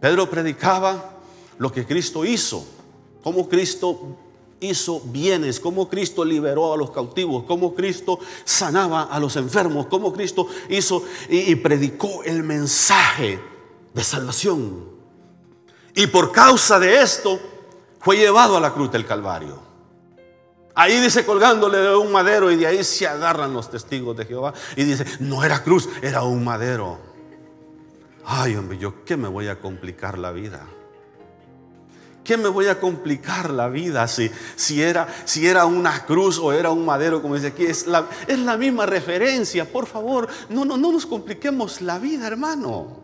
Pedro 0.00 0.28
predicaba 0.28 1.20
lo 1.58 1.70
que 1.70 1.86
Cristo 1.86 2.24
hizo, 2.24 2.66
cómo 3.22 3.48
Cristo 3.48 4.18
hizo 4.62 5.00
bienes, 5.00 5.60
cómo 5.60 5.88
Cristo 5.88 6.24
liberó 6.24 6.72
a 6.72 6.76
los 6.76 6.90
cautivos, 6.90 7.44
cómo 7.44 7.74
Cristo 7.74 8.18
sanaba 8.44 9.02
a 9.02 9.18
los 9.18 9.36
enfermos, 9.36 9.86
cómo 9.86 10.12
Cristo 10.12 10.46
hizo 10.68 11.04
y, 11.28 11.54
predicó 11.56 12.22
el 12.24 12.42
mensaje 12.42 13.40
de 13.92 14.04
salvación. 14.04 14.84
Y 15.94 16.06
por 16.06 16.32
causa 16.32 16.78
de 16.78 17.02
esto 17.02 17.38
fue 18.00 18.16
llevado 18.16 18.56
a 18.56 18.60
la 18.60 18.72
cruz 18.72 18.90
del 18.90 19.06
Calvario. 19.06 19.60
Ahí 20.74 20.98
dice 21.00 21.26
colgándole 21.26 21.78
de 21.78 21.94
un 21.94 22.10
madero 22.10 22.50
y 22.50 22.56
de 22.56 22.66
ahí 22.66 22.82
se 22.82 23.06
agarran 23.06 23.52
los 23.52 23.70
testigos 23.70 24.16
de 24.16 24.24
Jehová 24.24 24.54
y 24.74 24.84
dice, 24.84 25.04
no 25.20 25.44
era 25.44 25.62
cruz, 25.62 25.88
era 26.00 26.22
un 26.22 26.42
madero. 26.42 26.98
Ay, 28.24 28.56
hombre, 28.56 28.78
yo 28.78 29.04
qué 29.04 29.16
me 29.16 29.28
voy 29.28 29.48
a 29.48 29.60
complicar 29.60 30.16
la 30.18 30.32
vida. 30.32 30.66
¿Qué 32.24 32.36
me 32.36 32.48
voy 32.48 32.66
a 32.66 32.78
complicar 32.78 33.50
la 33.50 33.68
vida 33.68 34.06
si, 34.06 34.30
si, 34.54 34.80
era, 34.80 35.08
si 35.24 35.46
era 35.46 35.66
una 35.66 36.06
cruz 36.06 36.38
o 36.38 36.52
era 36.52 36.70
un 36.70 36.84
madero, 36.84 37.20
como 37.20 37.34
dice 37.34 37.48
aquí? 37.48 37.64
Es 37.64 37.86
la, 37.86 38.08
es 38.26 38.38
la 38.38 38.56
misma 38.56 38.86
referencia. 38.86 39.70
Por 39.70 39.86
favor, 39.86 40.28
no, 40.48 40.64
no, 40.64 40.76
no 40.76 40.92
nos 40.92 41.04
compliquemos 41.04 41.80
la 41.80 41.98
vida, 41.98 42.28
hermano. 42.28 43.00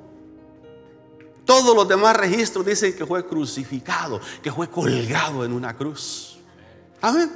Todos 1.45 1.75
los 1.75 1.89
demás 1.89 2.15
registros 2.17 2.65
dicen 2.65 2.95
que 2.95 3.07
fue 3.07 3.27
crucificado, 3.27 4.21
que 4.43 4.53
fue 4.53 4.69
colgado 4.69 5.45
en 5.45 5.53
una 5.53 5.75
cruz. 5.75 6.39
Amén. 7.01 7.31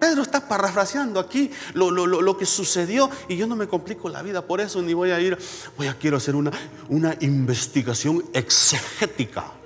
Pedro 0.00 0.22
está 0.22 0.46
parafraseando 0.46 1.20
aquí 1.20 1.50
lo, 1.74 2.36
que 2.36 2.46
sucedió 2.46 3.08
y 3.28 3.36
yo 3.36 3.46
no 3.46 3.54
me 3.54 3.68
complico 3.68 4.08
la 4.08 4.22
vida 4.22 4.44
por 4.44 4.60
eso, 4.60 4.80
ni 4.82 4.94
voy 4.94 5.10
a 5.10 5.20
ir, 5.20 5.38
voy 5.76 5.86
a 5.86 5.94
quiero 5.94 6.16
hacer 6.16 6.34
una, 6.34 6.50
una 6.88 7.16
investigación 7.20 8.24
exegética. 8.32 9.59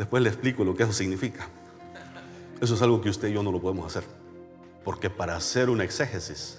Después 0.00 0.22
le 0.22 0.30
explico 0.30 0.64
lo 0.64 0.74
que 0.74 0.84
eso 0.84 0.94
significa. 0.94 1.46
Eso 2.58 2.74
es 2.74 2.80
algo 2.80 3.02
que 3.02 3.10
usted 3.10 3.28
y 3.28 3.34
yo 3.34 3.42
no 3.42 3.52
lo 3.52 3.60
podemos 3.60 3.84
hacer. 3.84 4.02
Porque 4.82 5.10
para 5.10 5.36
hacer 5.36 5.68
una 5.68 5.84
exégesis 5.84 6.58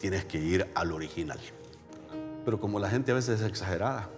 tienes 0.00 0.24
que 0.24 0.38
ir 0.38 0.68
al 0.74 0.90
original. 0.90 1.38
Pero 2.44 2.58
como 2.58 2.80
la 2.80 2.90
gente 2.90 3.12
a 3.12 3.14
veces 3.14 3.40
es 3.40 3.46
exagerada, 3.46 4.08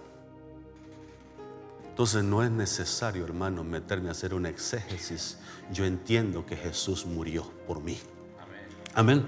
entonces 1.91 2.25
no 2.25 2.43
es 2.43 2.51
necesario, 2.51 3.23
hermano, 3.23 3.65
meterme 3.65 4.09
a 4.09 4.13
hacer 4.13 4.33
una 4.33 4.49
exégesis. 4.49 5.37
Yo 5.71 5.85
entiendo 5.85 6.47
que 6.47 6.57
Jesús 6.57 7.05
murió 7.05 7.45
por 7.67 7.83
mí. 7.83 7.99
Amén. 8.95 9.27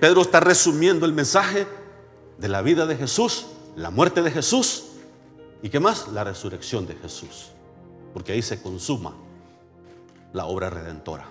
Pedro 0.00 0.22
está 0.22 0.40
resumiendo 0.40 1.04
el 1.04 1.12
mensaje 1.12 1.66
de 2.38 2.48
la 2.48 2.62
vida 2.62 2.86
de 2.86 2.96
Jesús, 2.96 3.44
la 3.76 3.90
muerte 3.90 4.22
de 4.22 4.30
Jesús 4.30 4.86
y 5.60 5.68
qué 5.68 5.80
más, 5.80 6.08
la 6.08 6.24
resurrección 6.24 6.86
de 6.86 6.94
Jesús. 6.94 7.50
Porque 8.14 8.32
ahí 8.32 8.40
se 8.40 8.62
consuma 8.62 9.14
la 10.32 10.46
obra 10.46 10.70
redentora. 10.70 11.26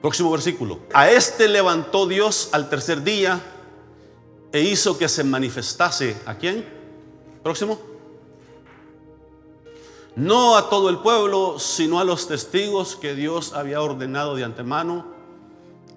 Próximo 0.00 0.32
versículo. 0.32 0.80
A 0.92 1.08
este 1.08 1.46
levantó 1.46 2.08
Dios 2.08 2.48
al 2.50 2.68
tercer 2.68 3.04
día 3.04 3.40
e 4.50 4.62
hizo 4.62 4.98
que 4.98 5.08
se 5.08 5.22
manifestase. 5.22 6.16
¿A 6.26 6.34
quién? 6.34 6.66
Próximo 7.44 7.92
no 10.14 10.56
a 10.56 10.68
todo 10.68 10.90
el 10.90 10.98
pueblo, 10.98 11.58
sino 11.58 11.98
a 11.98 12.04
los 12.04 12.28
testigos 12.28 12.96
que 12.96 13.14
Dios 13.14 13.54
había 13.54 13.80
ordenado 13.80 14.34
de 14.34 14.44
antemano, 14.44 15.06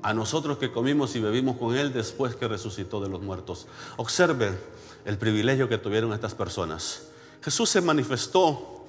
a 0.01 0.13
nosotros 0.13 0.57
que 0.57 0.71
comimos 0.71 1.15
y 1.15 1.19
bebimos 1.19 1.57
con 1.57 1.75
Él 1.75 1.91
después 1.91 2.35
que 2.35 2.47
resucitó 2.47 3.01
de 3.01 3.09
los 3.09 3.21
muertos. 3.21 3.67
Observe 3.97 4.57
el 5.03 5.17
privilegio 5.17 5.67
que 5.67 5.77
tuvieron 5.77 6.13
estas 6.13 6.33
personas. 6.33 7.07
Jesús 7.41 7.69
se 7.69 7.81
manifestó 7.81 8.84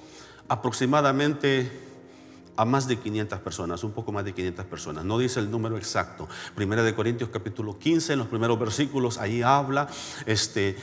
aproximadamente 0.47 1.87
a 2.57 2.65
más 2.65 2.87
de 2.87 2.97
500 2.97 3.39
personas, 3.39 3.83
un 3.83 3.91
poco 3.91 4.11
más 4.11 4.25
de 4.25 4.33
500 4.33 4.65
personas. 4.65 5.05
No 5.05 5.19
dice 5.19 5.39
el 5.39 5.49
número 5.49 5.77
exacto. 5.77 6.27
Primera 6.55 6.83
de 6.83 6.95
Corintios 6.95 7.29
capítulo 7.29 7.77
15, 7.77 8.13
en 8.13 8.19
los 8.19 8.27
primeros 8.27 8.59
versículos, 8.59 9.19
ahí 9.19 9.43
habla 9.43 9.87
este, 10.25 10.75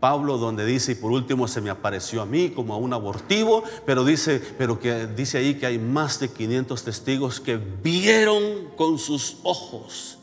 Pablo 0.00 0.38
donde 0.38 0.66
dice, 0.66 0.92
y 0.92 0.94
por 0.96 1.12
último 1.12 1.46
se 1.46 1.60
me 1.60 1.70
apareció 1.70 2.20
a 2.20 2.26
mí 2.26 2.50
como 2.50 2.74
a 2.74 2.78
un 2.78 2.92
abortivo, 2.92 3.62
pero 3.86 4.04
dice, 4.04 4.42
pero 4.58 4.80
que 4.80 5.06
dice 5.06 5.38
ahí 5.38 5.54
que 5.54 5.66
hay 5.66 5.78
más 5.78 6.18
de 6.18 6.28
500 6.30 6.82
testigos 6.82 7.40
que 7.40 7.56
vieron 7.56 8.42
con 8.76 8.98
sus 8.98 9.38
ojos 9.44 10.18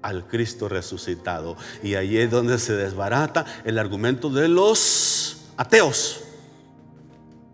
al 0.00 0.26
Cristo 0.26 0.70
resucitado. 0.70 1.56
Y 1.82 1.96
ahí 1.96 2.16
es 2.16 2.30
donde 2.30 2.58
se 2.58 2.72
desbarata 2.72 3.44
el 3.64 3.78
argumento 3.78 4.30
de 4.30 4.48
los 4.48 5.48
ateos 5.58 6.22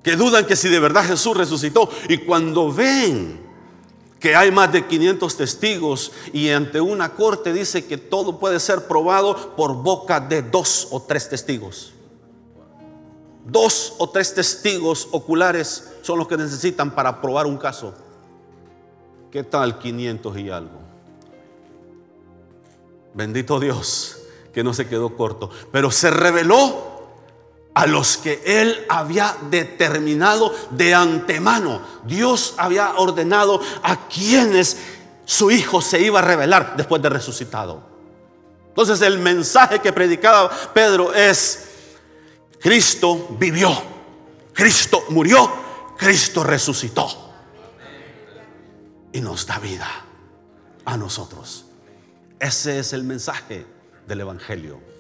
que 0.05 0.17
dudan 0.17 0.47
que 0.47 0.55
si 0.55 0.69
de 0.69 0.79
verdad 0.79 1.07
Jesús 1.07 1.35
resucitó 1.35 1.89
y 2.09 2.19
cuando 2.19 2.71
ven 2.71 3.41
que 4.21 4.37
hay 4.37 4.51
más 4.51 4.71
de 4.71 4.87
500 4.87 5.37
testigos 5.37 6.13
y 6.33 6.51
ante 6.51 6.81
una 6.81 7.15
corte 7.15 7.53
dice 7.53 7.87
que 7.87 7.97
todo 7.97 8.39
puede 8.39 8.61
ser 8.61 8.87
probado 8.87 9.57
por 9.57 9.75
boca 9.75 10.21
de 10.21 10.43
dos 10.43 10.89
o 10.91 11.01
tres 11.03 11.29
testigos. 11.29 11.95
Dos 13.47 13.95
o 13.99 14.09
tres 14.11 14.35
testigos 14.35 15.09
oculares 15.11 15.93
son 16.03 16.19
los 16.19 16.29
que 16.29 16.37
necesitan 16.37 16.95
para 16.95 17.23
probar 17.23 17.47
un 17.47 17.57
caso. 17.57 17.95
¿Qué 19.31 19.43
tal 19.43 19.79
500 19.79 20.39
y 20.39 20.51
algo? 20.51 20.81
Bendito 23.15 23.59
Dios 23.59 24.19
que 24.53 24.63
no 24.63 24.75
se 24.75 24.87
quedó 24.87 25.17
corto, 25.17 25.51
pero 25.73 25.91
se 25.91 26.11
reveló 26.11 26.94
a 27.75 27.87
los 27.87 28.17
que 28.17 28.41
él 28.47 28.87
había 28.89 29.37
determinado 29.51 30.55
de 30.71 30.95
antemano. 30.95 31.83
Dios 32.05 32.55
había 32.57 32.95
ordenado 32.95 33.61
a 33.83 34.09
quienes 34.09 34.79
su 35.25 35.51
hijo 35.51 35.83
se 35.83 36.01
iba 36.01 36.21
a 36.21 36.23
revelar 36.23 36.77
después 36.77 37.03
de 37.03 37.09
resucitado. 37.09 37.83
Entonces 38.69 39.01
el 39.03 39.19
mensaje 39.19 39.81
que 39.81 39.93
predicaba 39.93 40.51
Pedro 40.73 41.13
es, 41.13 41.69
Cristo 42.61 43.29
vivió, 43.39 43.71
Cristo 44.53 45.05
murió, 45.11 45.53
Cristo 45.99 46.45
resucitó 46.45 47.09
y 49.13 49.21
nos 49.21 49.47
da 49.47 49.59
vida 49.59 49.89
a 50.85 50.97
nosotros. 50.97 51.67
Ese 52.39 52.79
es 52.79 52.93
el 52.93 53.05
mensaje 53.05 53.67
del 54.07 54.21
Evangelio 54.21 54.94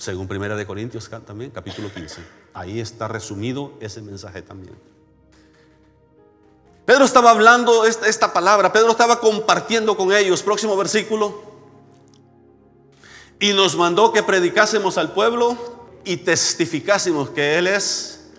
según 0.00 0.26
Primera 0.26 0.56
de 0.56 0.66
Corintios 0.66 1.10
también, 1.26 1.50
capítulo 1.50 1.92
15. 1.92 2.22
Ahí 2.54 2.80
está 2.80 3.06
resumido 3.06 3.74
ese 3.80 4.00
mensaje 4.00 4.40
también. 4.40 4.74
Pedro 6.86 7.04
estaba 7.04 7.30
hablando 7.30 7.84
esta, 7.84 8.08
esta 8.08 8.32
palabra, 8.32 8.72
Pedro 8.72 8.92
estaba 8.92 9.20
compartiendo 9.20 9.98
con 9.98 10.10
ellos, 10.10 10.42
próximo 10.42 10.74
versículo, 10.74 11.42
y 13.38 13.52
nos 13.52 13.76
mandó 13.76 14.10
que 14.10 14.22
predicásemos 14.22 14.96
al 14.96 15.12
pueblo 15.12 15.54
y 16.06 16.16
testificásemos 16.16 17.28
que 17.28 17.58
Él 17.58 17.66
es 17.66 18.30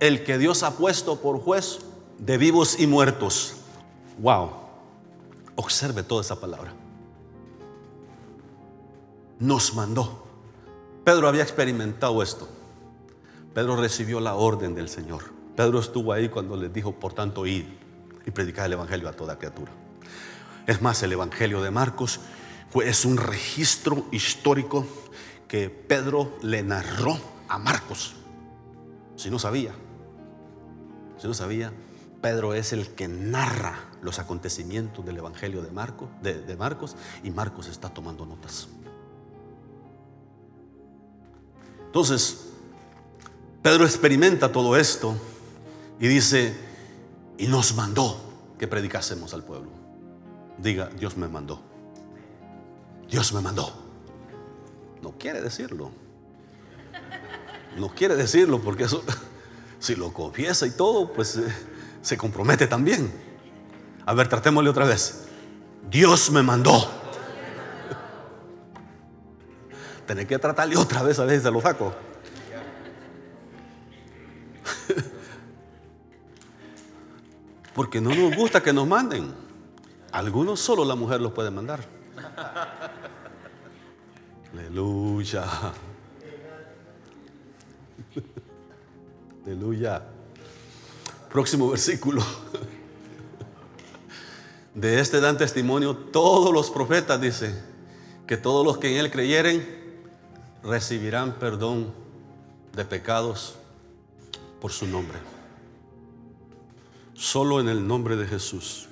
el 0.00 0.22
que 0.22 0.36
Dios 0.36 0.62
ha 0.62 0.72
puesto 0.76 1.22
por 1.22 1.40
juez 1.40 1.78
de 2.18 2.36
vivos 2.36 2.78
y 2.78 2.86
muertos. 2.86 3.54
Wow, 4.18 4.50
observe 5.56 6.02
toda 6.02 6.20
esa 6.20 6.38
palabra. 6.38 6.74
Nos 9.38 9.74
mandó. 9.74 10.25
Pedro 11.06 11.28
había 11.28 11.44
experimentado 11.44 12.20
esto. 12.20 12.48
Pedro 13.54 13.76
recibió 13.76 14.18
la 14.18 14.34
orden 14.34 14.74
del 14.74 14.88
Señor. 14.88 15.22
Pedro 15.54 15.78
estuvo 15.78 16.12
ahí 16.12 16.28
cuando 16.28 16.56
les 16.56 16.72
dijo, 16.72 16.98
por 16.98 17.12
tanto, 17.12 17.46
id 17.46 17.64
y 18.26 18.30
predicad 18.32 18.66
el 18.66 18.72
Evangelio 18.72 19.08
a 19.08 19.12
toda 19.12 19.38
criatura. 19.38 19.70
Es 20.66 20.82
más, 20.82 21.00
el 21.04 21.12
Evangelio 21.12 21.62
de 21.62 21.70
Marcos 21.70 22.18
es 22.84 23.04
un 23.04 23.18
registro 23.18 24.06
histórico 24.10 24.84
que 25.46 25.70
Pedro 25.70 26.36
le 26.42 26.64
narró 26.64 27.16
a 27.46 27.56
Marcos. 27.60 28.16
Si 29.14 29.30
no 29.30 29.38
sabía, 29.38 29.76
si 31.18 31.28
no 31.28 31.34
sabía, 31.34 31.72
Pedro 32.20 32.52
es 32.52 32.72
el 32.72 32.88
que 32.96 33.06
narra 33.06 33.78
los 34.02 34.18
acontecimientos 34.18 35.06
del 35.06 35.18
Evangelio 35.18 35.62
de, 35.62 36.42
de 36.42 36.56
Marcos 36.56 36.96
y 37.22 37.30
Marcos 37.30 37.68
está 37.68 37.90
tomando 37.90 38.26
notas. 38.26 38.66
Entonces, 41.96 42.48
Pedro 43.62 43.86
experimenta 43.86 44.52
todo 44.52 44.76
esto 44.76 45.16
y 45.98 46.06
dice, 46.06 46.54
y 47.38 47.46
nos 47.46 47.74
mandó 47.74 48.20
que 48.58 48.68
predicásemos 48.68 49.32
al 49.32 49.42
pueblo. 49.44 49.70
Diga, 50.58 50.90
Dios 50.90 51.16
me 51.16 51.26
mandó. 51.26 51.58
Dios 53.08 53.32
me 53.32 53.40
mandó. 53.40 53.72
No 55.00 55.12
quiere 55.12 55.40
decirlo. 55.40 55.90
No 57.78 57.88
quiere 57.94 58.14
decirlo 58.14 58.60
porque 58.60 58.84
eso, 58.84 59.02
si 59.78 59.96
lo 59.96 60.12
confiesa 60.12 60.66
y 60.66 60.72
todo, 60.72 61.10
pues 61.14 61.38
eh, 61.38 61.46
se 62.02 62.18
compromete 62.18 62.66
también. 62.66 63.10
A 64.04 64.12
ver, 64.12 64.28
tratémosle 64.28 64.68
otra 64.68 64.84
vez. 64.84 65.28
Dios 65.88 66.30
me 66.30 66.42
mandó. 66.42 67.05
Tener 70.06 70.26
que 70.26 70.38
tratarle 70.38 70.76
otra 70.76 71.02
vez 71.02 71.18
a 71.18 71.24
veces 71.24 71.42
se 71.42 71.50
lo 71.50 71.60
saco. 71.60 71.92
Porque 77.74 78.00
no 78.00 78.14
nos 78.14 78.34
gusta 78.34 78.62
que 78.62 78.72
nos 78.72 78.86
manden. 78.86 79.34
Algunos 80.12 80.60
solo 80.60 80.84
la 80.84 80.94
mujer 80.94 81.20
los 81.20 81.32
puede 81.32 81.50
mandar. 81.50 81.80
Aleluya. 84.52 85.44
Aleluya. 89.44 90.02
Próximo 91.30 91.68
versículo. 91.68 92.22
De 94.74 95.00
este 95.00 95.20
dan 95.20 95.36
testimonio 95.36 95.96
todos 95.96 96.52
los 96.52 96.70
profetas, 96.70 97.20
dice, 97.20 97.60
que 98.26 98.36
todos 98.36 98.64
los 98.64 98.78
que 98.78 98.92
en 98.92 99.04
él 99.04 99.10
creyeren 99.10 99.85
recibirán 100.66 101.38
perdón 101.38 101.94
de 102.74 102.84
pecados 102.84 103.54
por 104.60 104.72
su 104.72 104.86
nombre. 104.86 105.18
Solo 107.14 107.60
en 107.60 107.68
el 107.68 107.86
nombre 107.86 108.16
de 108.16 108.26
Jesús 108.26 108.88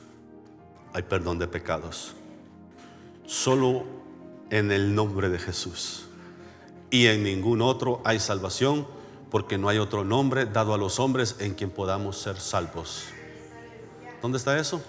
hay 0.92 1.02
perdón 1.02 1.38
de 1.38 1.48
pecados. 1.48 2.14
Solo 3.26 3.84
en 4.50 4.70
el 4.70 4.94
nombre 4.94 5.28
de 5.28 5.38
Jesús. 5.38 6.06
Y 6.90 7.06
en 7.06 7.24
ningún 7.24 7.60
otro 7.60 8.00
hay 8.04 8.20
salvación, 8.20 8.86
porque 9.30 9.58
no 9.58 9.68
hay 9.68 9.78
otro 9.78 10.04
nombre 10.04 10.46
dado 10.46 10.74
a 10.74 10.78
los 10.78 11.00
hombres 11.00 11.36
en 11.40 11.54
quien 11.54 11.70
podamos 11.70 12.16
ser 12.18 12.38
salvos. 12.38 13.06
¿Dónde 14.22 14.38
está 14.38 14.56
eso? 14.58 14.80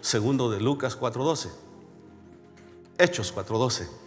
Segundo 0.00 0.48
de 0.50 0.60
Lucas 0.60 0.96
4:12. 0.96 1.50
Hechos 2.96 3.34
4:12. 3.34 3.99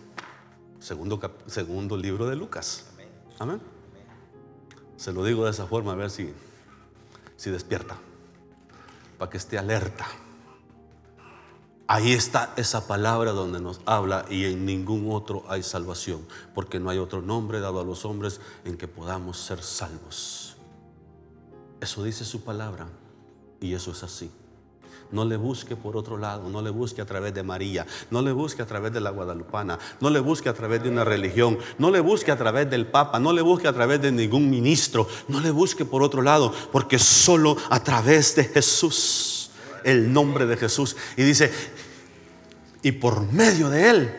Segundo, 0.84 1.18
segundo 1.48 1.96
libro 1.96 2.28
de 2.28 2.36
Lucas. 2.36 2.84
Amén. 3.40 3.62
Se 4.98 5.14
lo 5.14 5.24
digo 5.24 5.46
de 5.46 5.52
esa 5.52 5.66
forma, 5.66 5.94
a 5.94 5.96
ver 5.96 6.10
si, 6.10 6.34
si 7.38 7.50
despierta. 7.52 7.96
Para 9.18 9.32
que 9.32 9.38
esté 9.38 9.58
alerta. 9.58 10.06
Ahí 11.88 12.12
está 12.12 12.54
esa 12.58 12.86
palabra 12.86 13.32
donde 13.32 13.62
nos 13.62 13.80
habla 13.86 14.26
y 14.30 14.44
en 14.44 14.66
ningún 14.66 15.10
otro 15.10 15.46
hay 15.48 15.64
salvación, 15.64 16.28
porque 16.54 16.82
no 16.82 16.90
hay 16.90 16.98
otro 16.98 17.22
nombre 17.22 17.62
dado 17.62 17.80
a 17.80 17.86
los 17.86 18.04
hombres 18.04 18.42
en 18.66 18.76
que 18.76 18.90
podamos 18.90 19.38
ser 19.38 19.64
salvos. 19.64 20.58
Eso 21.80 22.04
dice 22.04 22.26
su 22.26 22.44
palabra 22.44 22.90
y 23.62 23.74
eso 23.74 23.92
es 23.92 24.04
así. 24.04 24.30
No 25.14 25.26
le 25.26 25.38
busque 25.38 25.76
por 25.76 25.96
otro 25.96 26.18
lado, 26.18 26.50
no 26.50 26.60
le 26.64 26.72
busque 26.72 27.00
a 27.00 27.06
través 27.06 27.36
de 27.36 27.44
María, 27.44 27.86
no 28.10 28.24
le 28.24 28.32
busque 28.32 28.64
a 28.64 28.66
través 28.66 28.92
de 28.92 29.00
la 29.00 29.12
Guadalupana, 29.12 29.78
no 30.02 30.10
le 30.10 30.20
busque 30.20 30.50
a 30.50 30.56
través 30.56 30.82
de 30.82 30.90
una 30.90 31.04
religión, 31.04 31.60
no 31.78 31.92
le 31.92 32.00
busque 32.00 32.32
a 32.32 32.36
través 32.36 32.68
del 32.68 32.88
Papa, 32.88 33.20
no 33.20 33.32
le 33.32 33.44
busque 33.44 33.68
a 33.68 33.74
través 33.74 34.02
de 34.02 34.12
ningún 34.12 34.50
ministro, 34.50 35.08
no 35.28 35.40
le 35.40 35.52
busque 35.52 35.86
por 35.86 36.02
otro 36.02 36.24
lado, 36.24 36.52
porque 36.72 36.98
solo 36.98 37.56
a 37.70 37.80
través 37.84 38.36
de 38.36 38.46
Jesús, 38.46 39.52
el 39.84 40.12
nombre 40.12 40.48
de 40.48 40.58
Jesús. 40.58 40.98
Y 41.16 41.22
dice, 41.22 41.52
y 42.82 42.94
por 42.94 43.32
medio 43.32 43.70
de 43.70 43.90
Él 43.92 44.18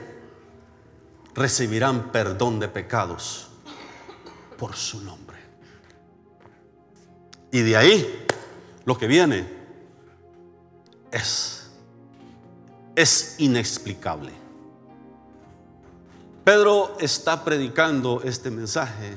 recibirán 1.34 2.12
perdón 2.12 2.60
de 2.60 2.68
pecados 2.68 3.48
por 4.56 4.76
su 4.76 5.00
nombre. 5.02 5.38
Y 7.50 7.62
de 7.62 7.76
ahí 7.76 8.26
lo 8.84 8.96
que 8.96 9.08
viene 9.08 9.63
es, 11.14 11.70
es 12.96 13.36
inexplicable. 13.38 14.32
Pedro 16.44 16.96
está 17.00 17.44
predicando 17.44 18.20
este 18.22 18.50
mensaje 18.50 19.14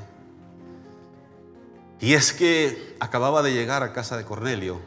y 1.99 2.13
es 2.13 2.31
que 2.31 2.95
acababa 2.99 3.41
de 3.41 3.53
llegar 3.53 3.83
a 3.83 3.91
casa 3.91 4.15
de 4.15 4.23
Cornelio 4.23 4.79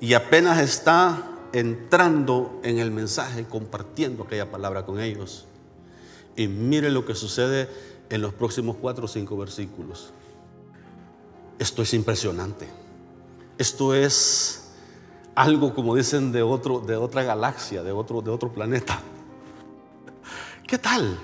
y 0.00 0.14
apenas 0.14 0.60
está 0.60 1.28
entrando 1.52 2.60
en 2.62 2.78
el 2.78 2.90
mensaje, 2.90 3.44
compartiendo 3.44 4.22
aquella 4.22 4.50
palabra 4.50 4.84
con 4.86 5.00
ellos. 5.00 5.46
Y 6.36 6.46
mire 6.48 6.90
lo 6.90 7.04
que 7.04 7.14
sucede 7.14 7.68
en 8.08 8.22
los 8.22 8.32
próximos 8.34 8.76
cuatro 8.76 9.06
o 9.06 9.08
cinco 9.08 9.36
versículos. 9.36 10.12
Esto 11.58 11.82
es 11.82 11.92
impresionante. 11.94 12.68
Esto 13.58 13.94
es 13.94 14.61
algo, 15.34 15.74
como 15.74 15.94
dicen, 15.94 16.32
de, 16.32 16.42
otro, 16.42 16.80
de 16.80 16.96
otra 16.96 17.22
galaxia, 17.22 17.82
de 17.82 17.92
otro, 17.92 18.20
de 18.20 18.30
otro 18.30 18.52
planeta. 18.52 19.00
¿Qué 20.66 20.78
tal? 20.78 21.18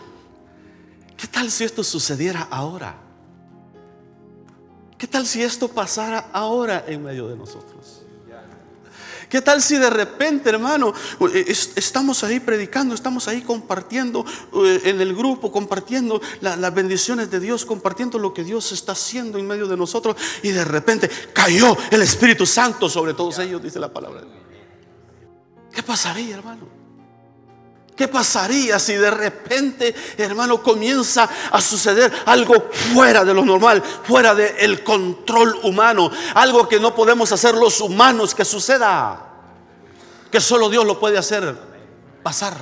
¿Qué 1.16 1.26
tal 1.26 1.50
si 1.50 1.64
esto 1.64 1.82
sucediera 1.82 2.46
ahora? 2.50 2.94
¿Qué 4.96 5.06
tal 5.06 5.26
si 5.26 5.42
esto 5.42 5.68
pasara 5.68 6.30
ahora 6.32 6.84
en 6.86 7.02
medio 7.02 7.28
de 7.28 7.36
nosotros? 7.36 7.97
¿Qué 9.28 9.42
tal 9.42 9.60
si 9.60 9.76
de 9.76 9.90
repente, 9.90 10.48
hermano, 10.48 10.94
eh, 11.34 11.44
estamos 11.48 12.24
ahí 12.24 12.40
predicando, 12.40 12.94
estamos 12.94 13.28
ahí 13.28 13.42
compartiendo 13.42 14.24
eh, 14.54 14.80
en 14.84 15.00
el 15.00 15.14
grupo, 15.14 15.52
compartiendo 15.52 16.20
las 16.40 16.74
bendiciones 16.74 17.30
de 17.30 17.38
Dios, 17.38 17.66
compartiendo 17.66 18.18
lo 18.18 18.32
que 18.32 18.42
Dios 18.44 18.72
está 18.72 18.92
haciendo 18.92 19.38
en 19.38 19.46
medio 19.46 19.66
de 19.66 19.76
nosotros 19.76 20.16
y 20.42 20.50
de 20.50 20.64
repente 20.64 21.10
cayó 21.32 21.76
el 21.90 22.02
Espíritu 22.02 22.46
Santo 22.46 22.88
sobre 22.88 23.12
todos 23.12 23.38
ellos, 23.38 23.62
dice 23.62 23.78
la 23.78 23.92
palabra. 23.92 24.22
¿Qué 25.72 25.82
pasaría, 25.82 26.34
hermano? 26.34 26.77
¿Qué 27.98 28.06
pasaría 28.06 28.78
si 28.78 28.94
de 28.94 29.10
repente, 29.10 29.92
hermano, 30.16 30.62
comienza 30.62 31.28
a 31.50 31.60
suceder 31.60 32.12
algo 32.26 32.70
fuera 32.94 33.24
de 33.24 33.34
lo 33.34 33.44
normal, 33.44 33.82
fuera 33.82 34.36
del 34.36 34.84
control 34.84 35.58
humano? 35.64 36.08
Algo 36.34 36.68
que 36.68 36.78
no 36.78 36.94
podemos 36.94 37.32
hacer 37.32 37.56
los 37.56 37.80
humanos 37.80 38.36
que 38.36 38.44
suceda. 38.44 39.26
Que 40.30 40.40
solo 40.40 40.70
Dios 40.70 40.86
lo 40.86 41.00
puede 41.00 41.18
hacer 41.18 41.58
pasar. 42.22 42.56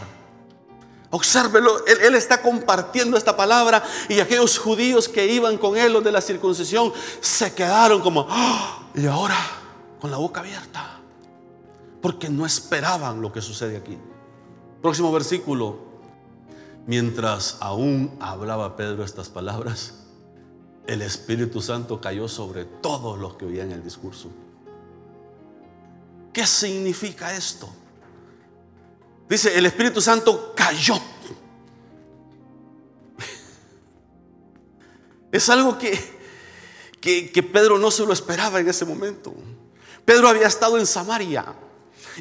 Obsérvelo, 1.10 1.84
él, 1.84 2.14
está 2.14 2.40
compartiendo 2.40 3.18
esta 3.18 3.36
palabra 3.36 3.84
y 4.08 4.20
aquellos 4.20 4.58
judíos 4.58 5.06
que 5.06 5.26
iban 5.26 5.58
con 5.58 5.76
él, 5.76 5.92
los 5.92 6.02
de 6.02 6.12
la 6.12 6.22
circuncisión, 6.22 6.94
se 7.20 7.52
quedaron 7.52 8.00
como, 8.00 8.26
¡Ah! 8.30 8.86
y 8.94 9.06
ahora 9.06 9.36
con 10.00 10.10
la 10.10 10.16
boca 10.16 10.40
abierta, 10.40 10.98
porque 12.00 12.30
no 12.30 12.46
esperaban 12.46 13.20
lo 13.20 13.30
que 13.30 13.42
sucede 13.42 13.76
aquí. 13.76 13.98
Próximo 14.86 15.10
versículo. 15.10 15.80
Mientras 16.86 17.56
aún 17.58 18.16
hablaba 18.20 18.76
Pedro 18.76 19.02
estas 19.02 19.28
palabras, 19.28 19.94
el 20.86 21.02
Espíritu 21.02 21.60
Santo 21.60 22.00
cayó 22.00 22.28
sobre 22.28 22.66
todos 22.66 23.18
los 23.18 23.34
que 23.34 23.46
oían 23.46 23.72
el 23.72 23.82
discurso. 23.82 24.30
¿Qué 26.32 26.46
significa 26.46 27.34
esto? 27.34 27.68
Dice, 29.28 29.58
el 29.58 29.66
Espíritu 29.66 30.00
Santo 30.00 30.52
cayó. 30.54 30.94
Es 35.32 35.48
algo 35.48 35.76
que, 35.78 35.98
que, 37.00 37.32
que 37.32 37.42
Pedro 37.42 37.76
no 37.76 37.90
se 37.90 38.06
lo 38.06 38.12
esperaba 38.12 38.60
en 38.60 38.68
ese 38.68 38.84
momento. 38.84 39.34
Pedro 40.04 40.28
había 40.28 40.46
estado 40.46 40.78
en 40.78 40.86
Samaria 40.86 41.56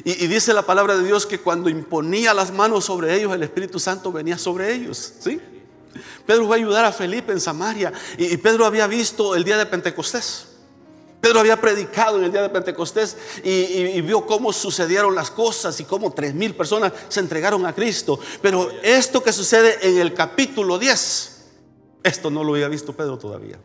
y, 0.04 0.26
dice 0.26 0.52
la 0.52 0.62
palabra 0.62 0.96
de 0.96 1.04
Dios 1.04 1.26
que 1.26 1.40
cuando 1.40 1.68
imponía 1.68 2.34
las 2.34 2.52
manos 2.52 2.84
sobre 2.84 3.14
ellos, 3.14 3.34
el 3.34 3.42
Espíritu 3.42 3.78
Santo 3.78 4.12
venía 4.12 4.36
sobre 4.36 4.72
ellos. 4.74 5.14
¿sí? 5.20 5.40
Pedro 6.26 6.46
fue 6.46 6.56
a 6.56 6.58
ayudar 6.58 6.84
a 6.84 6.92
Felipe 6.92 7.32
en 7.32 7.40
Samaria 7.40 7.92
y, 8.18 8.36
Pedro 8.36 8.66
había 8.66 8.86
visto 8.86 9.34
el 9.34 9.44
día 9.44 9.56
de 9.56 9.66
Pentecostés. 9.66 10.48
Pedro 11.20 11.40
había 11.40 11.60
predicado 11.60 12.18
en 12.18 12.24
el 12.24 12.32
día 12.32 12.42
de 12.42 12.50
Pentecostés 12.50 13.16
y, 13.42 13.50
y, 13.50 14.00
vio 14.02 14.26
cómo 14.26 14.52
sucedieron 14.52 15.14
las 15.14 15.30
cosas 15.30 15.80
y 15.80 15.84
cómo 15.84 16.12
tres 16.12 16.34
mil 16.34 16.54
personas 16.54 16.92
se 17.08 17.20
entregaron 17.20 17.64
a 17.64 17.74
Cristo. 17.74 18.18
Pero 18.42 18.70
esto 18.82 19.22
que 19.22 19.32
sucede 19.32 19.78
en 19.82 19.98
el 19.98 20.14
capítulo 20.14 20.78
10, 20.78 21.44
esto 22.02 22.30
no 22.30 22.44
lo 22.44 22.52
había 22.52 22.68
visto 22.68 22.94
Pedro 22.94 23.18
todavía. 23.18 23.58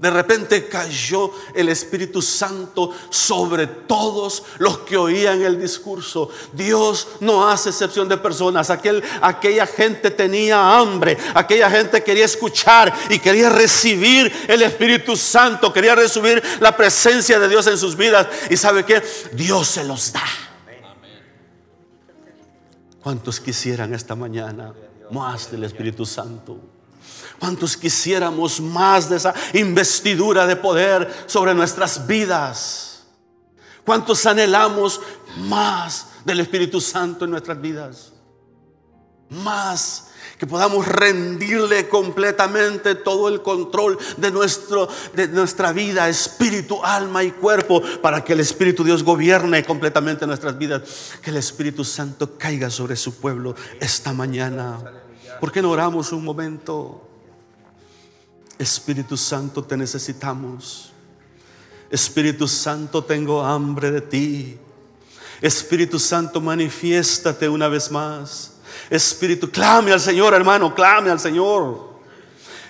De 0.00 0.08
repente 0.08 0.66
cayó 0.66 1.30
el 1.54 1.68
Espíritu 1.68 2.22
Santo 2.22 2.90
sobre 3.10 3.66
todos 3.66 4.44
los 4.56 4.78
que 4.78 4.96
oían 4.96 5.42
el 5.42 5.60
discurso. 5.60 6.30
Dios 6.54 7.06
no 7.20 7.46
hace 7.46 7.68
excepción 7.68 8.08
de 8.08 8.16
personas. 8.16 8.70
Aquel, 8.70 9.04
aquella 9.20 9.66
gente 9.66 10.10
tenía 10.10 10.78
hambre, 10.78 11.18
aquella 11.34 11.70
gente 11.70 12.02
quería 12.02 12.24
escuchar 12.24 12.94
y 13.10 13.18
quería 13.18 13.50
recibir 13.50 14.32
el 14.48 14.62
Espíritu 14.62 15.14
Santo, 15.16 15.70
quería 15.70 15.94
recibir 15.94 16.42
la 16.60 16.74
presencia 16.74 17.38
de 17.38 17.50
Dios 17.50 17.66
en 17.66 17.76
sus 17.76 17.94
vidas. 17.94 18.26
Y 18.48 18.56
sabe 18.56 18.86
que 18.86 19.02
Dios 19.34 19.68
se 19.68 19.84
los 19.84 20.14
da. 20.14 20.24
¿Cuántos 23.02 23.38
quisieran 23.38 23.92
esta 23.92 24.14
mañana 24.14 24.72
más 25.10 25.50
del 25.50 25.64
Espíritu 25.64 26.06
Santo? 26.06 26.79
¿Cuántos 27.40 27.74
quisiéramos 27.74 28.60
más 28.60 29.08
de 29.08 29.16
esa 29.16 29.32
investidura 29.54 30.46
de 30.46 30.56
poder 30.56 31.24
sobre 31.24 31.54
nuestras 31.54 32.06
vidas? 32.06 33.04
¿Cuántos 33.82 34.26
anhelamos 34.26 35.00
más 35.48 36.08
del 36.22 36.40
Espíritu 36.40 36.82
Santo 36.82 37.24
en 37.24 37.30
nuestras 37.30 37.58
vidas? 37.58 38.12
Más 39.30 40.08
que 40.36 40.46
podamos 40.46 40.86
rendirle 40.86 41.88
completamente 41.88 42.94
todo 42.94 43.28
el 43.28 43.40
control 43.40 43.98
de, 44.18 44.30
nuestro, 44.30 44.86
de 45.14 45.28
nuestra 45.28 45.72
vida, 45.72 46.10
espíritu, 46.10 46.84
alma 46.84 47.24
y 47.24 47.30
cuerpo, 47.30 47.82
para 48.02 48.22
que 48.22 48.34
el 48.34 48.40
Espíritu 48.40 48.84
Dios 48.84 49.02
gobierne 49.02 49.64
completamente 49.64 50.26
nuestras 50.26 50.58
vidas. 50.58 50.82
Que 51.22 51.30
el 51.30 51.38
Espíritu 51.38 51.86
Santo 51.86 52.36
caiga 52.36 52.68
sobre 52.68 52.96
su 52.96 53.14
pueblo 53.14 53.54
esta 53.80 54.12
mañana. 54.12 54.78
¿Por 55.40 55.50
qué 55.50 55.62
no 55.62 55.70
oramos 55.70 56.12
un 56.12 56.22
momento? 56.22 57.06
Espíritu 58.60 59.16
Santo, 59.16 59.64
te 59.64 59.74
necesitamos. 59.74 60.92
Espíritu 61.90 62.46
Santo, 62.46 63.02
tengo 63.02 63.42
hambre 63.42 63.90
de 63.90 64.00
ti. 64.02 64.58
Espíritu 65.40 65.98
Santo, 65.98 66.42
manifiéstate 66.42 67.48
una 67.48 67.68
vez 67.68 67.90
más. 67.90 68.52
Espíritu, 68.90 69.50
clame 69.50 69.92
al 69.92 70.00
Señor, 70.00 70.34
hermano, 70.34 70.74
clame 70.74 71.10
al 71.10 71.18
Señor. 71.18 71.89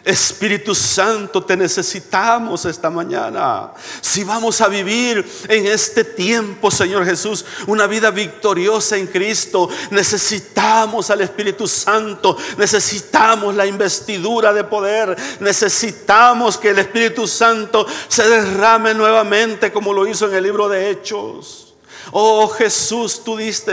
Espíritu 0.05 0.75
Santo, 0.75 1.43
te 1.43 1.57
necesitamos 1.57 2.65
esta 2.65 2.89
mañana. 2.91 3.73
Si 4.01 4.25
vamos 4.25 4.61
a 4.61 4.69
vivir 4.69 5.25
en 5.49 5.67
este 5.67 6.05
tiempo, 6.05 6.71
Señor 6.71 7.05
Jesús, 7.05 7.45
una 7.67 7.87
vida 7.87 8.11
victoriosa 8.11 8.97
en 8.97 9.07
Cristo, 9.07 9.69
necesitamos 9.91 11.11
al 11.11 11.21
Espíritu 11.21 11.67
Santo, 11.67 12.37
necesitamos 12.57 13.55
la 13.55 13.67
investidura 13.67 14.53
de 14.53 14.65
poder, 14.65 15.17
necesitamos 15.41 16.57
que 16.57 16.71
el 16.71 16.79
Espíritu 16.79 17.27
Santo 17.27 17.87
se 18.09 18.29
derrame 18.29 18.95
nuevamente 18.95 19.73
como 19.73 19.93
lo 19.93 20.07
hizo 20.07 20.27
en 20.27 20.35
el 20.35 20.45
libro 20.45 20.69
de 20.69 20.91
Hechos. 20.91 21.75
Oh 22.13 22.49
Jesús, 22.49 23.23
tú 23.23 23.37
diste 23.37 23.71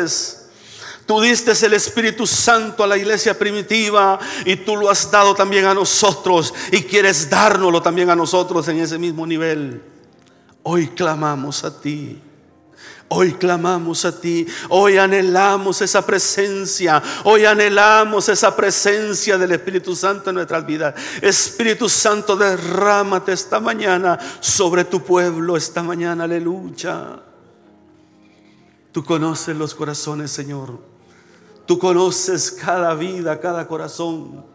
Tú 1.07 1.21
diste 1.21 1.53
el 1.65 1.73
Espíritu 1.73 2.27
Santo 2.27 2.83
a 2.83 2.87
la 2.87 2.97
iglesia 2.97 3.39
primitiva 3.39 4.19
y 4.45 4.57
tú 4.57 4.75
lo 4.75 4.89
has 4.89 5.09
dado 5.09 5.33
también 5.33 5.63
a 5.63 5.73
nosotros 5.73 6.53
y 6.69 6.83
quieres 6.83 7.29
dárnoslo 7.29 7.81
también 7.81 8.09
a 8.09 8.15
nosotros 8.15 8.67
en 8.67 8.79
ese 8.79 8.97
mismo 8.97 9.25
nivel. 9.25 9.81
Hoy 10.63 10.89
clamamos 10.89 11.63
a 11.63 11.79
ti. 11.79 12.21
Hoy 13.09 13.35
clamamos 13.35 14.03
a 14.03 14.19
ti, 14.19 14.45
hoy 14.67 14.97
anhelamos 14.97 15.81
esa 15.81 16.05
presencia, 16.05 17.01
hoy 17.23 17.45
anhelamos 17.45 18.27
esa 18.27 18.53
presencia 18.53 19.37
del 19.37 19.53
Espíritu 19.53 19.95
Santo 19.95 20.29
en 20.29 20.35
nuestras 20.35 20.65
vidas. 20.65 20.93
Espíritu 21.21 21.87
Santo, 21.87 22.35
derrámate 22.35 23.31
esta 23.31 23.61
mañana 23.61 24.19
sobre 24.41 24.83
tu 24.83 25.01
pueblo, 25.01 25.55
esta 25.55 25.81
mañana, 25.81 26.25
aleluya. 26.25 27.21
Tú 28.91 29.05
conoces 29.05 29.55
los 29.55 29.73
corazones, 29.73 30.29
Señor. 30.29 30.96
Tú 31.67 31.77
conoces 31.77 32.49
cada 32.49 32.95
vida, 32.95 33.39
cada 33.41 33.67
corazón. 33.67 34.45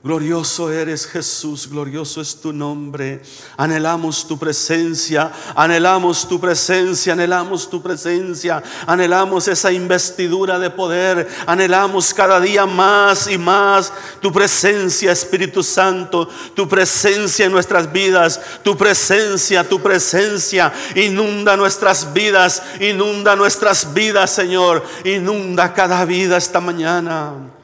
Glorioso 0.00 0.70
eres 0.70 1.08
Jesús, 1.08 1.68
glorioso 1.68 2.20
es 2.20 2.40
tu 2.40 2.52
nombre. 2.52 3.20
Anhelamos 3.56 4.28
tu 4.28 4.38
presencia, 4.38 5.32
anhelamos 5.56 6.28
tu 6.28 6.38
presencia, 6.38 7.14
anhelamos 7.14 7.68
tu 7.68 7.82
presencia, 7.82 8.62
anhelamos 8.86 9.48
esa 9.48 9.72
investidura 9.72 10.56
de 10.60 10.70
poder, 10.70 11.26
anhelamos 11.46 12.14
cada 12.14 12.40
día 12.40 12.64
más 12.64 13.28
y 13.28 13.36
más 13.38 13.92
tu 14.20 14.30
presencia, 14.30 15.10
Espíritu 15.10 15.64
Santo, 15.64 16.28
tu 16.54 16.68
presencia 16.68 17.46
en 17.46 17.52
nuestras 17.52 17.90
vidas, 17.90 18.40
tu 18.62 18.76
presencia, 18.76 19.68
tu 19.68 19.82
presencia, 19.82 20.72
inunda 20.94 21.56
nuestras 21.56 22.12
vidas, 22.12 22.62
inunda 22.78 23.34
nuestras 23.34 23.92
vidas, 23.92 24.30
Señor, 24.30 24.84
inunda 25.04 25.74
cada 25.74 26.04
vida 26.04 26.36
esta 26.36 26.60
mañana. 26.60 27.57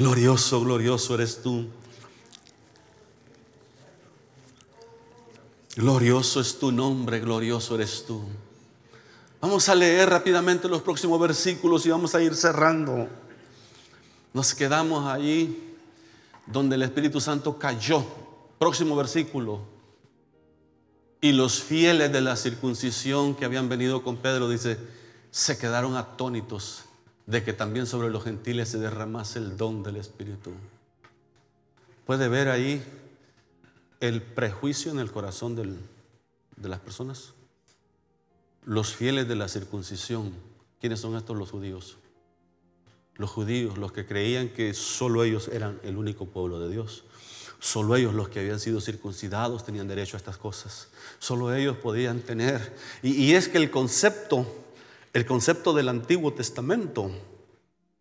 Glorioso, 0.00 0.62
glorioso 0.62 1.14
eres 1.14 1.42
tú. 1.42 1.66
Glorioso 5.76 6.40
es 6.40 6.58
tu 6.58 6.72
nombre, 6.72 7.20
glorioso 7.20 7.74
eres 7.74 8.06
tú. 8.06 8.22
Vamos 9.42 9.68
a 9.68 9.74
leer 9.74 10.08
rápidamente 10.08 10.70
los 10.70 10.80
próximos 10.80 11.20
versículos 11.20 11.84
y 11.84 11.90
vamos 11.90 12.14
a 12.14 12.22
ir 12.22 12.34
cerrando. 12.34 13.08
Nos 14.32 14.54
quedamos 14.54 15.06
ahí 15.06 15.76
donde 16.46 16.76
el 16.76 16.82
Espíritu 16.82 17.20
Santo 17.20 17.58
cayó. 17.58 18.02
Próximo 18.58 18.96
versículo. 18.96 19.60
Y 21.20 21.32
los 21.32 21.62
fieles 21.62 22.10
de 22.10 22.22
la 22.22 22.36
circuncisión 22.36 23.34
que 23.34 23.44
habían 23.44 23.68
venido 23.68 24.02
con 24.02 24.16
Pedro, 24.16 24.48
dice, 24.48 24.78
se 25.30 25.58
quedaron 25.58 25.94
atónitos 25.98 26.84
de 27.30 27.44
que 27.44 27.52
también 27.52 27.86
sobre 27.86 28.10
los 28.10 28.24
gentiles 28.24 28.68
se 28.68 28.78
derramase 28.78 29.38
el 29.38 29.56
don 29.56 29.82
del 29.82 29.96
Espíritu. 29.96 30.50
Puede 32.04 32.28
ver 32.28 32.48
ahí 32.48 32.82
el 34.00 34.20
prejuicio 34.20 34.90
en 34.90 34.98
el 34.98 35.12
corazón 35.12 35.54
de 35.54 36.68
las 36.68 36.80
personas. 36.80 37.34
Los 38.64 38.94
fieles 38.94 39.28
de 39.28 39.36
la 39.36 39.46
circuncisión, 39.46 40.32
¿quiénes 40.80 41.00
son 41.00 41.16
estos 41.16 41.36
los 41.36 41.50
judíos? 41.50 41.98
Los 43.14 43.30
judíos, 43.30 43.78
los 43.78 43.92
que 43.92 44.06
creían 44.06 44.48
que 44.48 44.74
solo 44.74 45.22
ellos 45.22 45.48
eran 45.48 45.78
el 45.84 45.96
único 45.96 46.26
pueblo 46.26 46.58
de 46.58 46.68
Dios. 46.68 47.04
Solo 47.60 47.94
ellos 47.94 48.14
los 48.14 48.30
que 48.30 48.40
habían 48.40 48.58
sido 48.58 48.80
circuncidados 48.80 49.64
tenían 49.64 49.86
derecho 49.86 50.16
a 50.16 50.18
estas 50.18 50.38
cosas. 50.38 50.88
Solo 51.18 51.54
ellos 51.54 51.76
podían 51.76 52.20
tener. 52.22 52.74
Y, 53.02 53.34
es 53.34 53.48
que 53.48 53.58
el 53.58 53.70
concepto, 53.70 54.59
el 55.12 55.26
concepto 55.26 55.72
del 55.72 55.88
Antiguo 55.88 56.32
Testamento, 56.32 57.10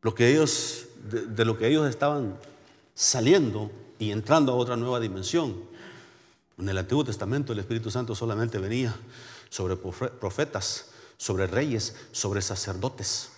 lo 0.01 0.14
que 0.14 0.30
ellos, 0.30 0.88
de 1.03 1.45
lo 1.45 1.57
que 1.57 1.68
ellos 1.68 1.89
estaban 1.89 2.38
saliendo 2.93 3.72
y 3.97 4.12
entrando 4.12 4.51
a 4.51 4.55
otra 4.55 4.76
nueva 4.76 4.99
dimensión. 4.99 5.55
En 6.57 6.70
el 6.70 6.78
Antiguo 6.78 7.03
Testamento 7.03 7.53
el 7.53 7.60
Espíritu 7.60 7.89
Santo 7.89 8.16
solamente 8.16 8.60
venía 8.60 8.95
sobre 9.49 9.76
profetas, 9.76 10.91
sobre 11.18 11.47
reyes, 11.47 11.95
sobre 12.12 12.41
sacerdotes. 12.41 13.30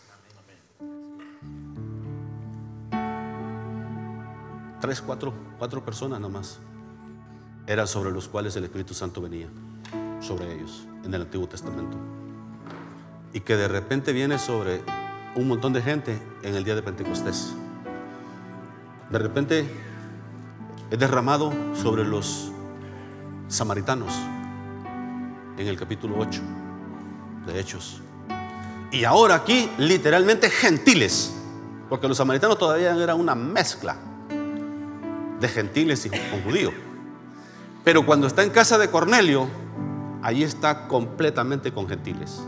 Tres, 4.81 4.99
cuatro, 5.01 5.33
cuatro 5.59 5.85
personas 5.85 6.19
nomás 6.19 6.57
eran 7.67 7.87
sobre 7.87 8.11
los 8.11 8.27
cuales 8.27 8.55
el 8.55 8.63
Espíritu 8.63 8.95
Santo 8.95 9.21
venía, 9.21 9.47
sobre 10.19 10.55
ellos, 10.55 10.87
en 11.05 11.13
el 11.13 11.21
Antiguo 11.21 11.47
Testamento. 11.47 12.20
Y 13.33 13.41
que 13.41 13.55
de 13.55 13.67
repente 13.67 14.13
viene 14.13 14.37
sobre 14.37 14.81
un 15.35 15.47
montón 15.47 15.73
de 15.73 15.81
gente 15.81 16.21
en 16.43 16.55
el 16.55 16.63
día 16.63 16.75
de 16.75 16.81
Pentecostés. 16.81 17.53
De 19.09 19.19
repente 19.19 19.65
es 20.89 20.99
derramado 20.99 21.53
sobre 21.73 22.03
los 22.03 22.51
samaritanos 23.47 24.13
en 25.57 25.67
el 25.67 25.77
capítulo 25.77 26.15
8 26.19 26.41
de 27.45 27.59
Hechos. 27.59 28.01
Y 28.91 29.05
ahora 29.05 29.35
aquí 29.35 29.69
literalmente 29.77 30.49
gentiles, 30.49 31.33
porque 31.89 32.07
los 32.07 32.17
samaritanos 32.17 32.57
todavía 32.57 32.95
eran 32.95 33.19
una 33.19 33.35
mezcla 33.35 33.95
de 35.39 35.47
gentiles 35.47 36.05
y 36.05 36.09
con 36.09 36.43
judíos. 36.43 36.73
Pero 37.83 38.05
cuando 38.05 38.27
está 38.27 38.43
en 38.43 38.49
casa 38.49 38.77
de 38.77 38.89
Cornelio, 38.89 39.47
ahí 40.21 40.43
está 40.43 40.87
completamente 40.87 41.71
con 41.71 41.87
gentiles. 41.87 42.41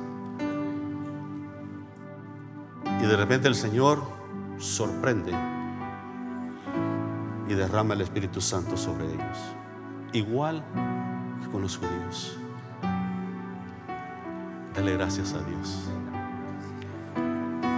Y 3.03 3.05
de 3.05 3.17
repente 3.17 3.49
el 3.49 3.55
Señor 3.55 4.01
sorprende 4.57 5.33
y 7.49 7.53
derrama 7.53 7.93
el 7.93 8.01
Espíritu 8.01 8.39
Santo 8.39 8.77
sobre 8.77 9.05
ellos. 9.05 9.37
Igual 10.13 10.63
que 11.43 11.49
con 11.49 11.61
los 11.61 11.77
judíos. 11.77 12.39
Dale 14.73 14.93
gracias 14.93 15.33
a 15.33 15.43
Dios. 15.43 15.89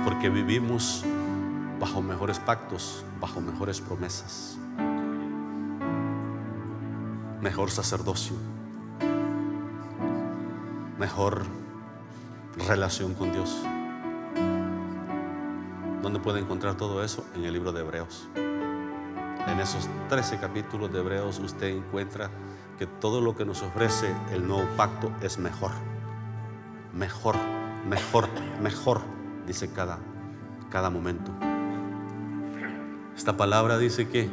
Porque 0.06 0.30
vivimos 0.30 1.04
bajo 1.80 2.02
mejores 2.02 2.38
pactos, 2.40 3.04
bajo 3.20 3.42
mejores 3.42 3.82
promesas 3.82 4.60
mejor 7.46 7.70
sacerdocio, 7.70 8.36
mejor 10.98 11.44
relación 12.68 13.14
con 13.14 13.32
Dios. 13.32 13.56
¿Dónde 16.06 16.20
puede 16.20 16.40
encontrar 16.40 16.78
todo 16.78 17.04
eso? 17.04 17.26
En 17.34 17.46
el 17.46 17.54
libro 17.54 17.72
de 17.72 17.82
Hebreos. 17.82 18.28
En 18.36 19.60
esos 19.60 19.90
13 20.08 20.38
capítulos 20.38 20.94
de 20.94 21.00
Hebreos 21.00 21.40
usted 21.40 21.70
encuentra 21.70 22.30
que 22.78 22.86
todo 22.86 23.22
lo 23.22 23.36
que 23.36 23.44
nos 23.44 23.64
ofrece 23.64 24.16
el 24.32 24.48
nuevo 24.48 24.70
pacto 24.78 25.12
es 25.24 25.40
mejor. 25.40 25.72
Mejor, 26.94 27.38
mejor, 27.90 28.30
mejor, 28.62 29.02
dice 29.48 29.74
cada, 29.74 29.98
cada 30.70 30.92
momento. 30.92 31.32
Esta 33.18 33.36
palabra 33.36 33.80
dice 33.80 34.08
que, 34.08 34.30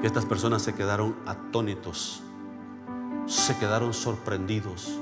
que 0.00 0.06
estas 0.06 0.24
personas 0.24 0.62
se 0.62 0.74
quedaron 0.74 1.16
atónitos 1.26 2.22
se 3.26 3.58
quedaron 3.58 3.92
sorprendidos. 3.92 4.98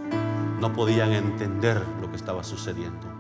No 0.59 0.73
podían 0.73 1.13
entender 1.13 1.81
lo 2.01 2.11
que 2.11 2.17
estaba 2.17 2.43
sucediendo. 2.43 3.18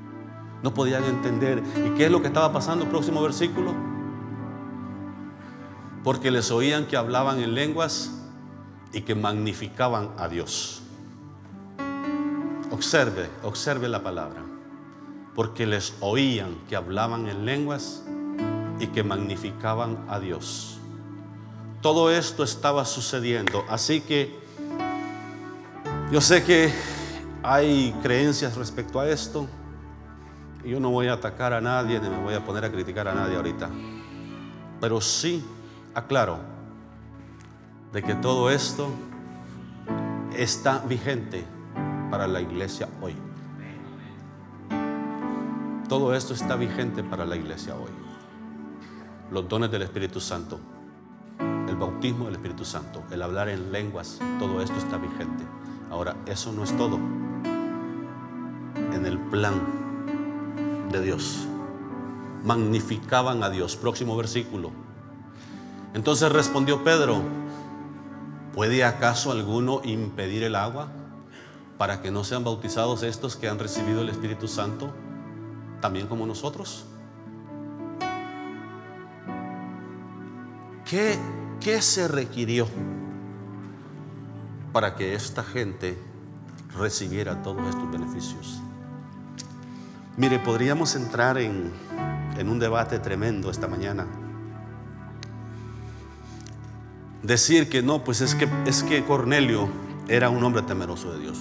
No 0.62 0.74
podían 0.74 1.04
entender. 1.04 1.62
¿Y 1.86 1.90
qué 1.96 2.06
es 2.06 2.10
lo 2.10 2.20
que 2.20 2.28
estaba 2.28 2.52
pasando? 2.52 2.88
Próximo 2.88 3.22
versículo. 3.22 3.74
Porque 6.02 6.30
les 6.30 6.50
oían 6.50 6.86
que 6.86 6.96
hablaban 6.96 7.40
en 7.40 7.54
lenguas 7.54 8.12
y 8.92 9.02
que 9.02 9.14
magnificaban 9.14 10.10
a 10.18 10.28
Dios. 10.28 10.82
Observe, 12.70 13.28
observe 13.42 13.88
la 13.88 14.02
palabra. 14.02 14.42
Porque 15.34 15.66
les 15.66 15.94
oían 16.00 16.56
que 16.68 16.76
hablaban 16.76 17.28
en 17.28 17.44
lenguas 17.44 18.02
y 18.80 18.88
que 18.88 19.02
magnificaban 19.04 20.04
a 20.08 20.18
Dios. 20.18 20.78
Todo 21.80 22.10
esto 22.10 22.42
estaba 22.42 22.84
sucediendo. 22.84 23.64
Así 23.68 24.00
que 24.00 24.36
yo 26.10 26.20
sé 26.20 26.42
que 26.42 26.72
hay 27.42 27.94
creencias 28.02 28.56
respecto 28.56 28.98
a 28.98 29.08
esto. 29.08 29.46
Yo 30.64 30.80
no 30.80 30.90
voy 30.90 31.06
a 31.08 31.14
atacar 31.14 31.52
a 31.52 31.60
nadie 31.60 32.00
ni 32.00 32.08
me 32.08 32.18
voy 32.18 32.34
a 32.34 32.44
poner 32.44 32.64
a 32.64 32.70
criticar 32.70 33.08
a 33.08 33.14
nadie 33.14 33.36
ahorita. 33.36 33.70
Pero 34.80 35.00
sí 35.00 35.44
aclaro 35.94 36.38
de 37.92 38.02
que 38.02 38.14
todo 38.14 38.50
esto 38.50 38.90
está 40.36 40.78
vigente 40.80 41.44
para 42.10 42.26
la 42.26 42.40
iglesia 42.40 42.88
hoy. 43.00 43.14
Todo 45.88 46.14
esto 46.14 46.34
está 46.34 46.56
vigente 46.56 47.02
para 47.02 47.24
la 47.24 47.36
iglesia 47.36 47.74
hoy. 47.74 47.90
Los 49.30 49.48
dones 49.48 49.70
del 49.70 49.82
Espíritu 49.82 50.20
Santo, 50.20 50.60
el 51.38 51.76
bautismo 51.76 52.26
del 52.26 52.34
Espíritu 52.34 52.64
Santo, 52.64 53.04
el 53.10 53.22
hablar 53.22 53.48
en 53.48 53.72
lenguas, 53.72 54.20
todo 54.38 54.60
esto 54.60 54.76
está 54.76 54.98
vigente. 54.98 55.44
Ahora, 55.90 56.14
eso 56.26 56.52
no 56.52 56.64
es 56.64 56.76
todo. 56.76 56.96
En 58.92 59.06
el 59.06 59.18
plan 59.18 59.87
de 60.90 61.02
Dios. 61.02 61.46
Magnificaban 62.44 63.42
a 63.42 63.50
Dios. 63.50 63.76
Próximo 63.76 64.16
versículo. 64.16 64.70
Entonces 65.94 66.30
respondió 66.30 66.84
Pedro, 66.84 67.22
¿puede 68.54 68.84
acaso 68.84 69.32
alguno 69.32 69.80
impedir 69.84 70.42
el 70.42 70.54
agua 70.54 70.88
para 71.78 72.02
que 72.02 72.10
no 72.10 72.24
sean 72.24 72.44
bautizados 72.44 73.02
estos 73.02 73.36
que 73.36 73.48
han 73.48 73.58
recibido 73.58 74.02
el 74.02 74.08
Espíritu 74.08 74.48
Santo, 74.48 74.92
también 75.80 76.06
como 76.06 76.26
nosotros? 76.26 76.84
¿Qué, 80.84 81.18
qué 81.60 81.82
se 81.82 82.08
requirió? 82.08 82.66
para 84.72 84.94
que 84.94 85.14
esta 85.14 85.42
gente 85.42 85.98
recibiera 86.76 87.42
todos 87.42 87.66
estos 87.68 87.90
beneficios. 87.90 88.60
Mire, 90.18 90.40
podríamos 90.40 90.96
entrar 90.96 91.38
en, 91.38 91.72
un 92.44 92.58
debate 92.58 92.98
tremendo 92.98 93.52
esta 93.52 93.68
mañana. 93.68 94.04
Decir 97.22 97.68
que 97.68 97.82
no, 97.82 98.02
pues 98.02 98.20
es 98.20 98.34
que, 98.34 98.48
es 98.66 98.82
que 98.82 99.04
Cornelio 99.04 99.68
era 100.08 100.28
un 100.28 100.42
hombre 100.42 100.62
temeroso 100.62 101.12
de 101.12 101.20
Dios. 101.20 101.38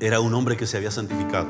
Era 0.00 0.18
un 0.18 0.34
hombre 0.34 0.56
que 0.56 0.66
se 0.66 0.78
había 0.78 0.90
santificado, 0.90 1.46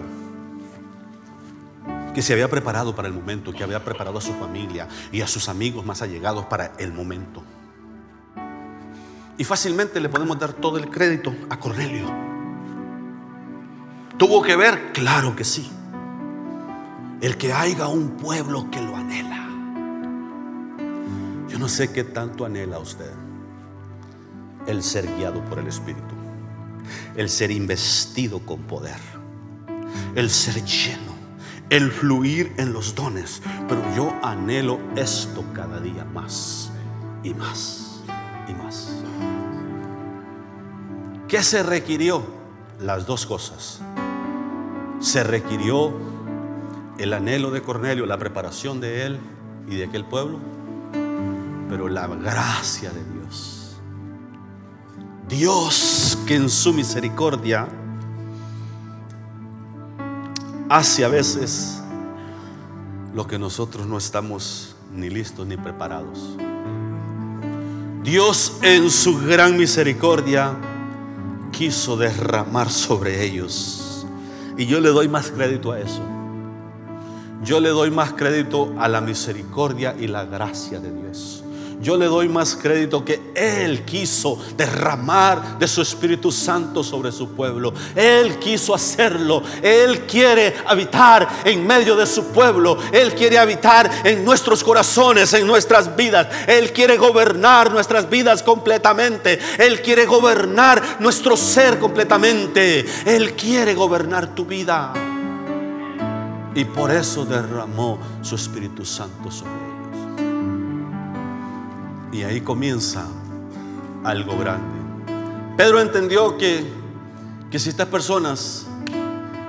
que 2.14 2.20
se 2.20 2.34
había 2.34 2.50
preparado 2.50 2.94
para 2.94 3.08
el 3.08 3.14
momento, 3.14 3.54
que 3.54 3.64
había 3.64 3.82
preparado 3.82 4.18
a 4.18 4.20
su 4.20 4.34
familia 4.34 4.88
y 5.10 5.22
a 5.22 5.26
sus 5.26 5.48
amigos 5.48 5.86
más 5.86 6.02
allegados 6.02 6.44
para 6.44 6.72
el 6.78 6.92
momento. 6.92 7.42
Y 9.38 9.44
fácilmente 9.44 10.00
le 10.00 10.10
podemos 10.10 10.38
dar 10.38 10.52
todo 10.52 10.76
el 10.76 10.90
crédito 10.90 11.34
a 11.48 11.58
Cornelio. 11.58 12.34
¿Tuvo 14.18 14.42
que 14.42 14.56
ver? 14.56 14.92
Claro 14.92 15.34
que 15.34 15.44
sí. 15.44 15.70
El 17.20 17.36
que 17.36 17.52
haya 17.52 17.88
un 17.88 18.10
pueblo 18.10 18.70
que 18.70 18.80
lo 18.80 18.96
anhela. 18.96 19.48
Yo 21.48 21.58
no 21.58 21.68
sé 21.68 21.92
qué 21.92 22.04
tanto 22.04 22.44
anhela 22.44 22.78
usted. 22.78 23.12
el 24.66 24.82
ser 24.82 25.06
guiado 25.16 25.44
por 25.44 25.58
el 25.58 25.66
Espíritu, 25.66 26.14
el 27.16 27.28
ser 27.28 27.50
investido 27.50 28.40
con 28.40 28.62
poder, 28.62 28.98
el 30.14 30.30
ser 30.30 30.64
lleno, 30.64 31.12
el 31.70 31.90
fluir 31.90 32.54
en 32.56 32.72
los 32.72 32.94
dones. 32.94 33.42
Pero 33.68 33.82
yo 33.94 34.14
anhelo 34.22 34.78
esto 34.96 35.44
cada 35.52 35.80
día 35.80 36.04
más 36.04 36.70
y 37.22 37.34
más 37.34 38.00
y 38.48 38.54
más. 38.54 38.90
¿Qué 41.28 41.42
se 41.42 41.62
requirió? 41.62 42.22
Las 42.80 43.06
dos 43.06 43.24
cosas. 43.24 43.80
Se 45.05 45.22
requirió 45.22 45.92
el 46.96 47.12
anhelo 47.12 47.50
de 47.50 47.61
Cornelio, 47.61 48.07
la 48.07 48.16
preparación 48.16 48.80
de 48.80 49.05
él 49.05 49.20
y 49.68 49.76
de 49.76 49.84
aquel 49.84 50.07
pueblo, 50.07 50.38
pero 51.68 51.90
la 51.90 52.07
gracia 52.07 52.90
de 52.90 53.05
Dios. 53.05 53.76
Dios 55.28 56.18
que 56.26 56.36
en 56.36 56.48
su 56.48 56.72
misericordia 56.72 57.68
hace 60.70 61.05
a 61.05 61.09
veces 61.09 61.82
lo 63.14 63.26
que 63.26 63.38
nosotros 63.38 63.86
no 63.86 63.98
estamos 63.98 64.74
ni 64.90 65.11
listos 65.11 65.46
ni 65.46 65.59
preparados. 65.59 66.38
Dios 68.02 68.57
en 68.62 68.88
su 68.88 69.18
gran 69.18 69.59
misericordia 69.59 70.57
quiso 71.52 71.94
derramar 71.98 72.70
sobre 72.70 73.22
ellos. 73.22 73.84
Y 74.57 74.66
yo 74.66 74.80
le 74.80 74.90
doy 74.90 75.09
más 75.09 75.30
crédito 75.30 75.72
a 75.72 75.80
eso. 75.80 76.02
Yo 77.42 77.61
le 77.61 77.70
doy 77.70 77.90
más 77.90 78.12
crédito 78.12 78.74
a 78.78 78.88
la 78.88 79.00
misericordia 79.00 79.94
y 79.98 80.07
la 80.07 80.24
gracia 80.24 80.80
de 80.80 80.92
Dios 80.92 81.43
yo 81.81 81.97
le 81.97 82.07
doy 82.07 82.29
más 82.29 82.57
crédito 82.57 83.05
que 83.05 83.20
Él 83.35 83.85
quiso 83.85 84.39
derramar 84.57 85.59
de 85.59 85.68
su 85.68 85.83
Espíritu 85.83 86.33
Santo 86.33 86.83
sobre 86.83 87.12
su 87.12 87.31
pueblo. 87.31 87.72
Él 87.95 88.39
quiso 88.39 88.75
hacerlo. 88.75 89.43
Él 89.62 90.03
quiere 90.07 90.55
habitar 90.66 91.29
en 91.45 91.66
medio 91.66 91.97
de 91.97 92.07
su 92.07 92.27
pueblo. 92.27 92.79
Él 92.93 93.14
quiere 93.14 93.39
habitar 93.39 93.91
en 94.05 94.25
nuestros 94.25 94.62
corazones, 94.64 95.33
en 95.35 95.47
nuestras 95.47 95.95
vidas. 95.95 96.29
Él 96.47 96.72
quiere 96.72 96.97
gobernar 96.97 97.70
nuestras 97.70 98.09
vidas 98.09 98.43
completamente. 98.43 99.39
Él 99.59 99.83
quiere 99.83 100.07
gobernar 100.07 100.83
nuestro 101.01 101.37
ser 101.37 101.79
completamente. 101.79 102.85
Él 103.05 103.35
quiere 103.35 103.75
gobernar 103.75 104.35
tu 104.35 104.45
vida. 104.45 104.93
Y 106.55 106.64
por 106.64 106.91
eso 106.91 107.25
derramó 107.25 107.99
su 108.22 108.37
Espíritu 108.37 108.85
Santo 108.85 109.31
sobre 109.31 109.53
él. 109.68 109.74
Y 112.14 112.22
ahí 112.22 112.40
comienza 112.40 113.08
algo 114.04 114.38
grande. 114.38 114.78
Pedro 115.56 115.80
entendió 115.80 116.38
que, 116.38 116.64
que 117.50 117.58
si 117.58 117.70
estas 117.70 117.88
personas 117.88 118.68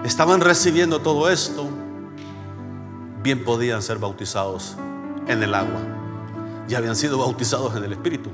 estaban 0.03 0.41
recibiendo 0.41 0.99
todo 0.99 1.29
esto, 1.29 1.69
bien 3.21 3.43
podían 3.43 3.83
ser 3.83 3.99
bautizados 3.99 4.77
en 5.27 5.43
el 5.43 5.53
agua. 5.53 5.79
Ya 6.67 6.79
habían 6.79 6.95
sido 6.95 7.19
bautizados 7.19 7.75
en 7.75 7.83
el 7.83 7.93
Espíritu. 7.93 8.31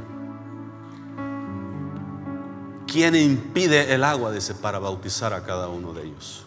¿Quién 2.87 3.17
impide 3.17 3.93
el 3.93 4.05
agua? 4.05 4.31
Dice, 4.31 4.53
para 4.53 4.79
bautizar 4.79 5.33
a 5.33 5.43
cada 5.43 5.67
uno 5.67 5.91
de 5.93 6.03
ellos. 6.05 6.45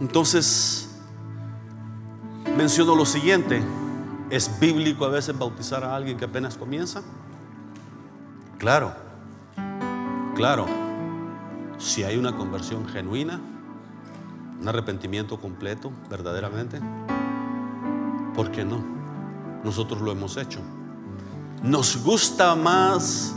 Entonces, 0.00 0.88
menciono 2.56 2.96
lo 2.96 3.06
siguiente. 3.06 3.62
¿Es 4.32 4.58
bíblico 4.58 5.04
a 5.04 5.10
veces 5.10 5.38
bautizar 5.38 5.84
a 5.84 5.94
alguien 5.94 6.16
que 6.16 6.24
apenas 6.24 6.56
comienza? 6.56 7.02
Claro, 8.56 8.94
claro. 10.34 10.64
Si 11.76 12.02
hay 12.02 12.16
una 12.16 12.34
conversión 12.34 12.88
genuina, 12.88 13.38
un 14.58 14.66
arrepentimiento 14.66 15.38
completo, 15.38 15.92
verdaderamente, 16.08 16.80
¿por 18.34 18.50
qué 18.50 18.64
no? 18.64 18.82
Nosotros 19.64 20.00
lo 20.00 20.12
hemos 20.12 20.38
hecho. 20.38 20.60
Nos 21.62 22.02
gusta 22.02 22.54
más 22.54 23.34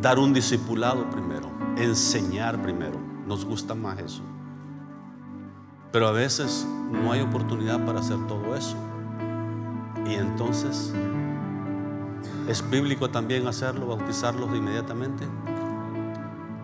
dar 0.00 0.20
un 0.20 0.32
discipulado 0.32 1.10
primero, 1.10 1.50
enseñar 1.76 2.62
primero. 2.62 3.00
Nos 3.26 3.44
gusta 3.44 3.74
más 3.74 3.98
eso. 3.98 4.22
Pero 5.90 6.06
a 6.06 6.12
veces 6.12 6.64
no 6.92 7.10
hay 7.10 7.22
oportunidad 7.22 7.84
para 7.84 7.98
hacer 7.98 8.24
todo 8.28 8.54
eso. 8.54 8.76
Y 10.06 10.14
entonces, 10.14 10.92
¿es 12.48 12.68
bíblico 12.70 13.10
también 13.10 13.46
hacerlo, 13.46 13.86
bautizarlos 13.86 14.54
inmediatamente? 14.54 15.26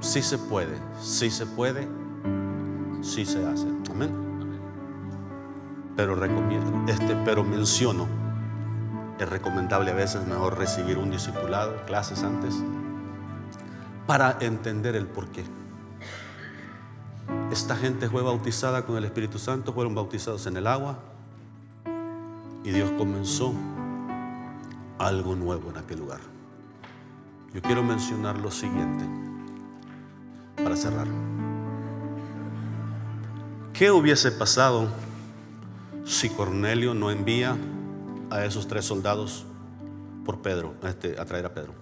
Sí 0.00 0.22
se 0.22 0.38
puede, 0.38 0.78
sí 1.00 1.30
se 1.30 1.46
puede, 1.46 1.88
sí 3.00 3.24
se 3.24 3.44
hace. 3.46 3.66
Amén. 3.90 4.10
Pero 5.96 6.14
recomiendo, 6.14 6.92
este, 6.92 7.16
pero 7.24 7.42
menciono, 7.42 8.06
es 9.18 9.28
recomendable 9.28 9.90
a 9.90 9.94
veces 9.94 10.26
mejor 10.26 10.56
recibir 10.56 10.98
un 10.98 11.10
discipulado, 11.10 11.84
clases 11.86 12.22
antes, 12.22 12.54
para 14.06 14.36
entender 14.40 14.94
el 14.94 15.06
porqué. 15.06 15.44
Esta 17.50 17.76
gente 17.76 18.08
fue 18.08 18.22
bautizada 18.22 18.84
con 18.84 18.96
el 18.96 19.04
Espíritu 19.04 19.38
Santo, 19.38 19.72
fueron 19.72 19.94
bautizados 19.94 20.46
en 20.46 20.56
el 20.56 20.66
agua, 20.66 20.98
y 22.64 22.70
Dios 22.70 22.90
comenzó 22.92 23.54
algo 24.98 25.34
nuevo 25.36 25.70
en 25.70 25.78
aquel 25.78 26.00
lugar. 26.00 26.20
Yo 27.54 27.62
quiero 27.62 27.82
mencionar 27.82 28.38
lo 28.38 28.50
siguiente 28.50 29.04
para 30.56 30.76
cerrar. 30.76 31.06
¿Qué 33.72 33.90
hubiese 33.90 34.32
pasado 34.32 34.88
si 36.04 36.28
Cornelio 36.30 36.94
no 36.94 37.10
envía 37.10 37.56
a 38.30 38.44
esos 38.44 38.66
tres 38.66 38.84
soldados 38.84 39.46
por 40.24 40.42
Pedro, 40.42 40.74
este, 40.82 41.18
a 41.18 41.24
traer 41.24 41.46
a 41.46 41.54
Pedro? 41.54 41.74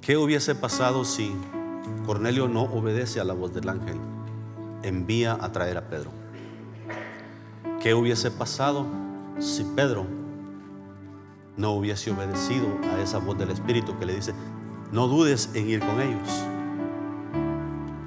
¿Qué 0.00 0.16
hubiese 0.16 0.54
pasado 0.54 1.04
si 1.04 1.32
Cornelio 2.06 2.48
no 2.48 2.62
obedece 2.62 3.20
a 3.20 3.24
la 3.24 3.34
voz 3.34 3.52
del 3.52 3.68
ángel? 3.68 3.98
Envía 4.82 5.36
a 5.40 5.52
traer 5.52 5.76
a 5.76 5.88
Pedro. 5.88 6.10
¿Qué 7.80 7.94
hubiese 7.94 8.30
pasado 8.30 8.86
si 9.38 9.64
Pedro 9.64 10.06
no 11.56 11.72
hubiese 11.72 12.10
obedecido 12.10 12.66
a 12.94 13.00
esa 13.00 13.18
voz 13.18 13.36
del 13.38 13.50
Espíritu 13.50 13.98
que 13.98 14.06
le 14.06 14.14
dice, 14.14 14.32
no 14.92 15.08
dudes 15.08 15.50
en 15.54 15.68
ir 15.68 15.80
con 15.80 16.00
ellos. 16.00 16.28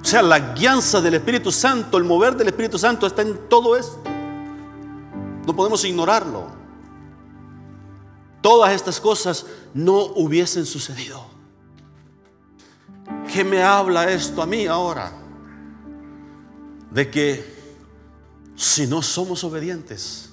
O 0.00 0.04
sea, 0.04 0.22
la 0.22 0.54
guianza 0.54 1.00
del 1.00 1.14
Espíritu 1.14 1.52
Santo, 1.52 1.96
el 1.98 2.04
mover 2.04 2.36
del 2.36 2.48
Espíritu 2.48 2.78
Santo 2.78 3.06
está 3.06 3.22
en 3.22 3.48
todo 3.48 3.76
esto. 3.76 4.02
No 5.46 5.54
podemos 5.54 5.84
ignorarlo. 5.84 6.46
Todas 8.40 8.72
estas 8.72 9.00
cosas 9.00 9.46
no 9.74 10.06
hubiesen 10.16 10.66
sucedido. 10.66 11.24
¿Qué 13.32 13.44
me 13.44 13.62
habla 13.62 14.10
esto 14.10 14.42
a 14.42 14.46
mí 14.46 14.66
ahora? 14.66 15.12
De 16.90 17.10
que 17.10 17.52
si 18.56 18.86
no 18.86 19.02
somos 19.02 19.44
obedientes, 19.44 20.31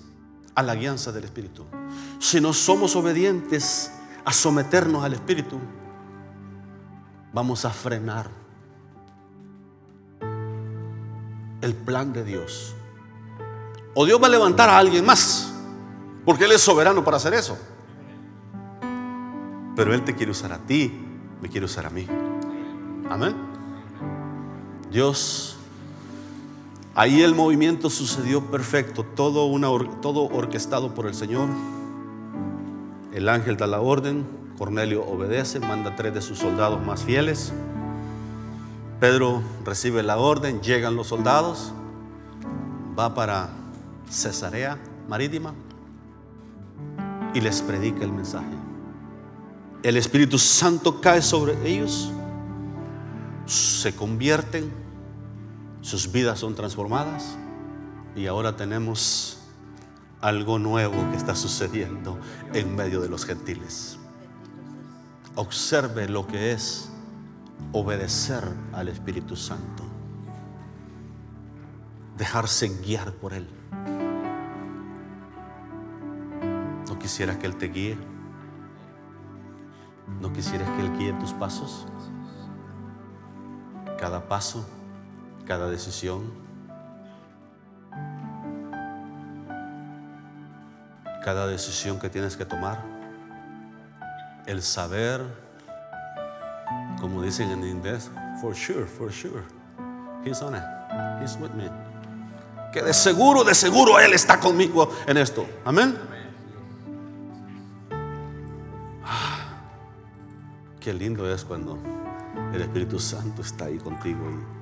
a 0.59 0.63
la 0.63 0.75
guianza 0.75 1.11
del 1.13 1.23
Espíritu. 1.23 1.65
Si 2.19 2.41
no 2.41 2.51
somos 2.51 2.95
obedientes 2.95 3.93
a 4.25 4.33
someternos 4.33 5.03
al 5.03 5.13
Espíritu, 5.13 5.57
vamos 7.33 7.63
a 7.63 7.69
frenar 7.69 8.29
el 11.61 11.73
plan 11.73 12.11
de 12.11 12.25
Dios. 12.25 12.75
O 13.93 14.05
Dios 14.05 14.21
va 14.21 14.27
a 14.27 14.29
levantar 14.29 14.69
a 14.69 14.77
alguien 14.77 15.05
más, 15.05 15.53
porque 16.25 16.43
Él 16.43 16.51
es 16.51 16.61
soberano 16.61 17.03
para 17.05 17.17
hacer 17.17 17.33
eso. 17.33 17.57
Pero 19.77 19.93
Él 19.93 20.03
te 20.03 20.13
quiere 20.13 20.33
usar 20.33 20.51
a 20.51 20.57
ti, 20.57 20.91
me 21.41 21.47
quiere 21.47 21.65
usar 21.65 21.85
a 21.85 21.89
mí. 21.89 22.05
Amén. 23.09 23.33
Dios 24.91 25.58
Ahí 26.99 27.21
el 27.21 27.33
movimiento 27.33 27.89
sucedió 27.89 28.51
perfecto, 28.51 29.05
todo, 29.05 29.45
una, 29.45 29.69
todo 30.01 30.23
orquestado 30.23 30.93
por 30.93 31.07
el 31.07 31.13
Señor. 31.13 31.47
El 33.13 33.29
ángel 33.29 33.55
da 33.55 33.67
la 33.67 33.79
orden, 33.79 34.27
Cornelio 34.57 35.05
obedece, 35.05 35.61
manda 35.61 35.95
tres 35.95 36.13
de 36.13 36.21
sus 36.21 36.39
soldados 36.39 36.85
más 36.85 37.01
fieles. 37.01 37.53
Pedro 38.99 39.41
recibe 39.63 40.03
la 40.03 40.17
orden, 40.17 40.59
llegan 40.59 40.97
los 40.97 41.07
soldados, 41.07 41.71
va 42.99 43.13
para 43.15 43.47
Cesarea 44.09 44.77
Marítima 45.07 45.53
y 47.33 47.39
les 47.39 47.61
predica 47.61 48.03
el 48.03 48.11
mensaje. 48.11 48.57
El 49.83 49.95
Espíritu 49.95 50.37
Santo 50.37 50.99
cae 50.99 51.21
sobre 51.21 51.55
ellos, 51.65 52.11
se 53.45 53.95
convierten 53.95 54.88
sus 55.81 56.11
vidas 56.11 56.39
son 56.39 56.55
transformadas 56.55 57.37
y 58.15 58.27
ahora 58.27 58.55
tenemos 58.55 59.39
algo 60.21 60.59
nuevo 60.59 61.09
que 61.11 61.17
está 61.17 61.35
sucediendo 61.35 62.19
en 62.53 62.75
medio 62.75 63.01
de 63.01 63.09
los 63.09 63.25
gentiles. 63.25 63.97
observe 65.35 66.09
lo 66.09 66.27
que 66.27 66.51
es 66.51 66.89
obedecer 67.71 68.43
al 68.73 68.89
Espíritu 68.89 69.37
Santo. 69.37 69.83
Dejarse 72.17 72.67
guiar 72.83 73.13
por 73.13 73.33
Él. 73.33 73.47
¿No 76.89 76.99
quisieras 76.99 77.37
que 77.37 77.45
Él 77.45 77.55
te 77.55 77.67
guíe? 77.67 77.97
¿No 80.19 80.33
quisieras 80.33 80.69
que 80.71 80.81
Él 80.81 80.97
guíe 80.97 81.13
tus 81.13 81.31
pasos? 81.31 81.87
Cada 83.97 84.27
paso, 84.27 84.67
cada 85.49 85.67
decisión. 85.67 86.31
Cada 91.25 91.47
decisión 91.47 91.99
que 91.99 92.07
tienes 92.07 92.37
que 92.37 92.45
tomar. 92.45 92.85
El 94.45 94.61
saber, 94.61 95.21
como 97.01 97.23
dicen 97.23 97.49
en 97.49 97.63
inglés, 97.63 98.11
for 98.39 98.55
sure, 98.55 98.85
for 98.85 99.11
sure. 99.11 99.41
He's 100.23 100.39
on 100.43 100.55
it. 100.55 100.61
He's 101.19 101.35
with 101.41 101.49
me. 101.55 101.67
Que 102.71 102.83
de 102.83 102.93
seguro, 102.93 103.43
de 103.43 103.55
seguro 103.55 103.99
Él 103.99 104.13
está 104.13 104.39
conmigo 104.39 104.91
en 105.07 105.17
esto. 105.17 105.47
Amén. 105.65 105.97
Qué 110.79 110.93
lindo 110.93 111.27
es 111.33 111.43
cuando 111.43 111.79
el 112.53 112.61
Espíritu 112.61 112.99
Santo 112.99 113.41
está 113.41 113.65
ahí 113.65 113.79
contigo 113.79 114.19
y 114.29 114.58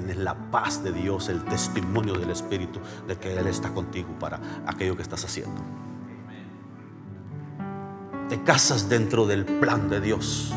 tienes 0.00 0.18
la 0.18 0.34
paz 0.50 0.84
de 0.84 0.92
Dios, 0.92 1.30
el 1.30 1.42
testimonio 1.42 2.12
del 2.12 2.28
Espíritu 2.28 2.80
de 3.08 3.16
que 3.16 3.34
Él 3.34 3.46
está 3.46 3.72
contigo 3.72 4.10
para 4.20 4.38
aquello 4.66 4.94
que 4.94 5.00
estás 5.00 5.24
haciendo. 5.24 5.62
Te 8.28 8.42
casas 8.42 8.90
dentro 8.90 9.26
del 9.26 9.46
plan 9.46 9.88
de 9.88 10.02
Dios, 10.02 10.52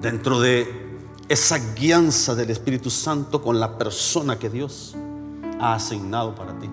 dentro 0.00 0.40
de 0.40 0.96
esa 1.28 1.58
guianza 1.74 2.34
del 2.34 2.48
Espíritu 2.48 2.88
Santo 2.88 3.42
con 3.42 3.60
la 3.60 3.76
persona 3.76 4.38
que 4.38 4.48
Dios 4.48 4.96
ha 5.60 5.74
asignado 5.74 6.34
para 6.34 6.58
ti. 6.58 6.70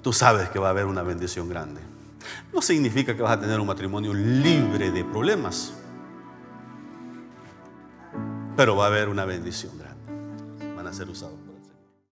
Tú 0.00 0.14
sabes 0.14 0.48
que 0.48 0.58
va 0.58 0.68
a 0.68 0.70
haber 0.70 0.86
una 0.86 1.02
bendición 1.02 1.50
grande. 1.50 1.82
No 2.50 2.62
significa 2.62 3.14
que 3.14 3.20
vas 3.20 3.32
a 3.32 3.40
tener 3.40 3.60
un 3.60 3.66
matrimonio 3.66 4.14
libre 4.14 4.90
de 4.90 5.04
problemas, 5.04 5.74
pero 8.56 8.76
va 8.76 8.84
a 8.84 8.88
haber 8.88 9.08
una 9.08 9.24
bendición 9.24 9.72
grande. 9.78 10.74
Van 10.76 10.86
a 10.86 10.92
ser 10.92 11.08
usados. 11.08 11.41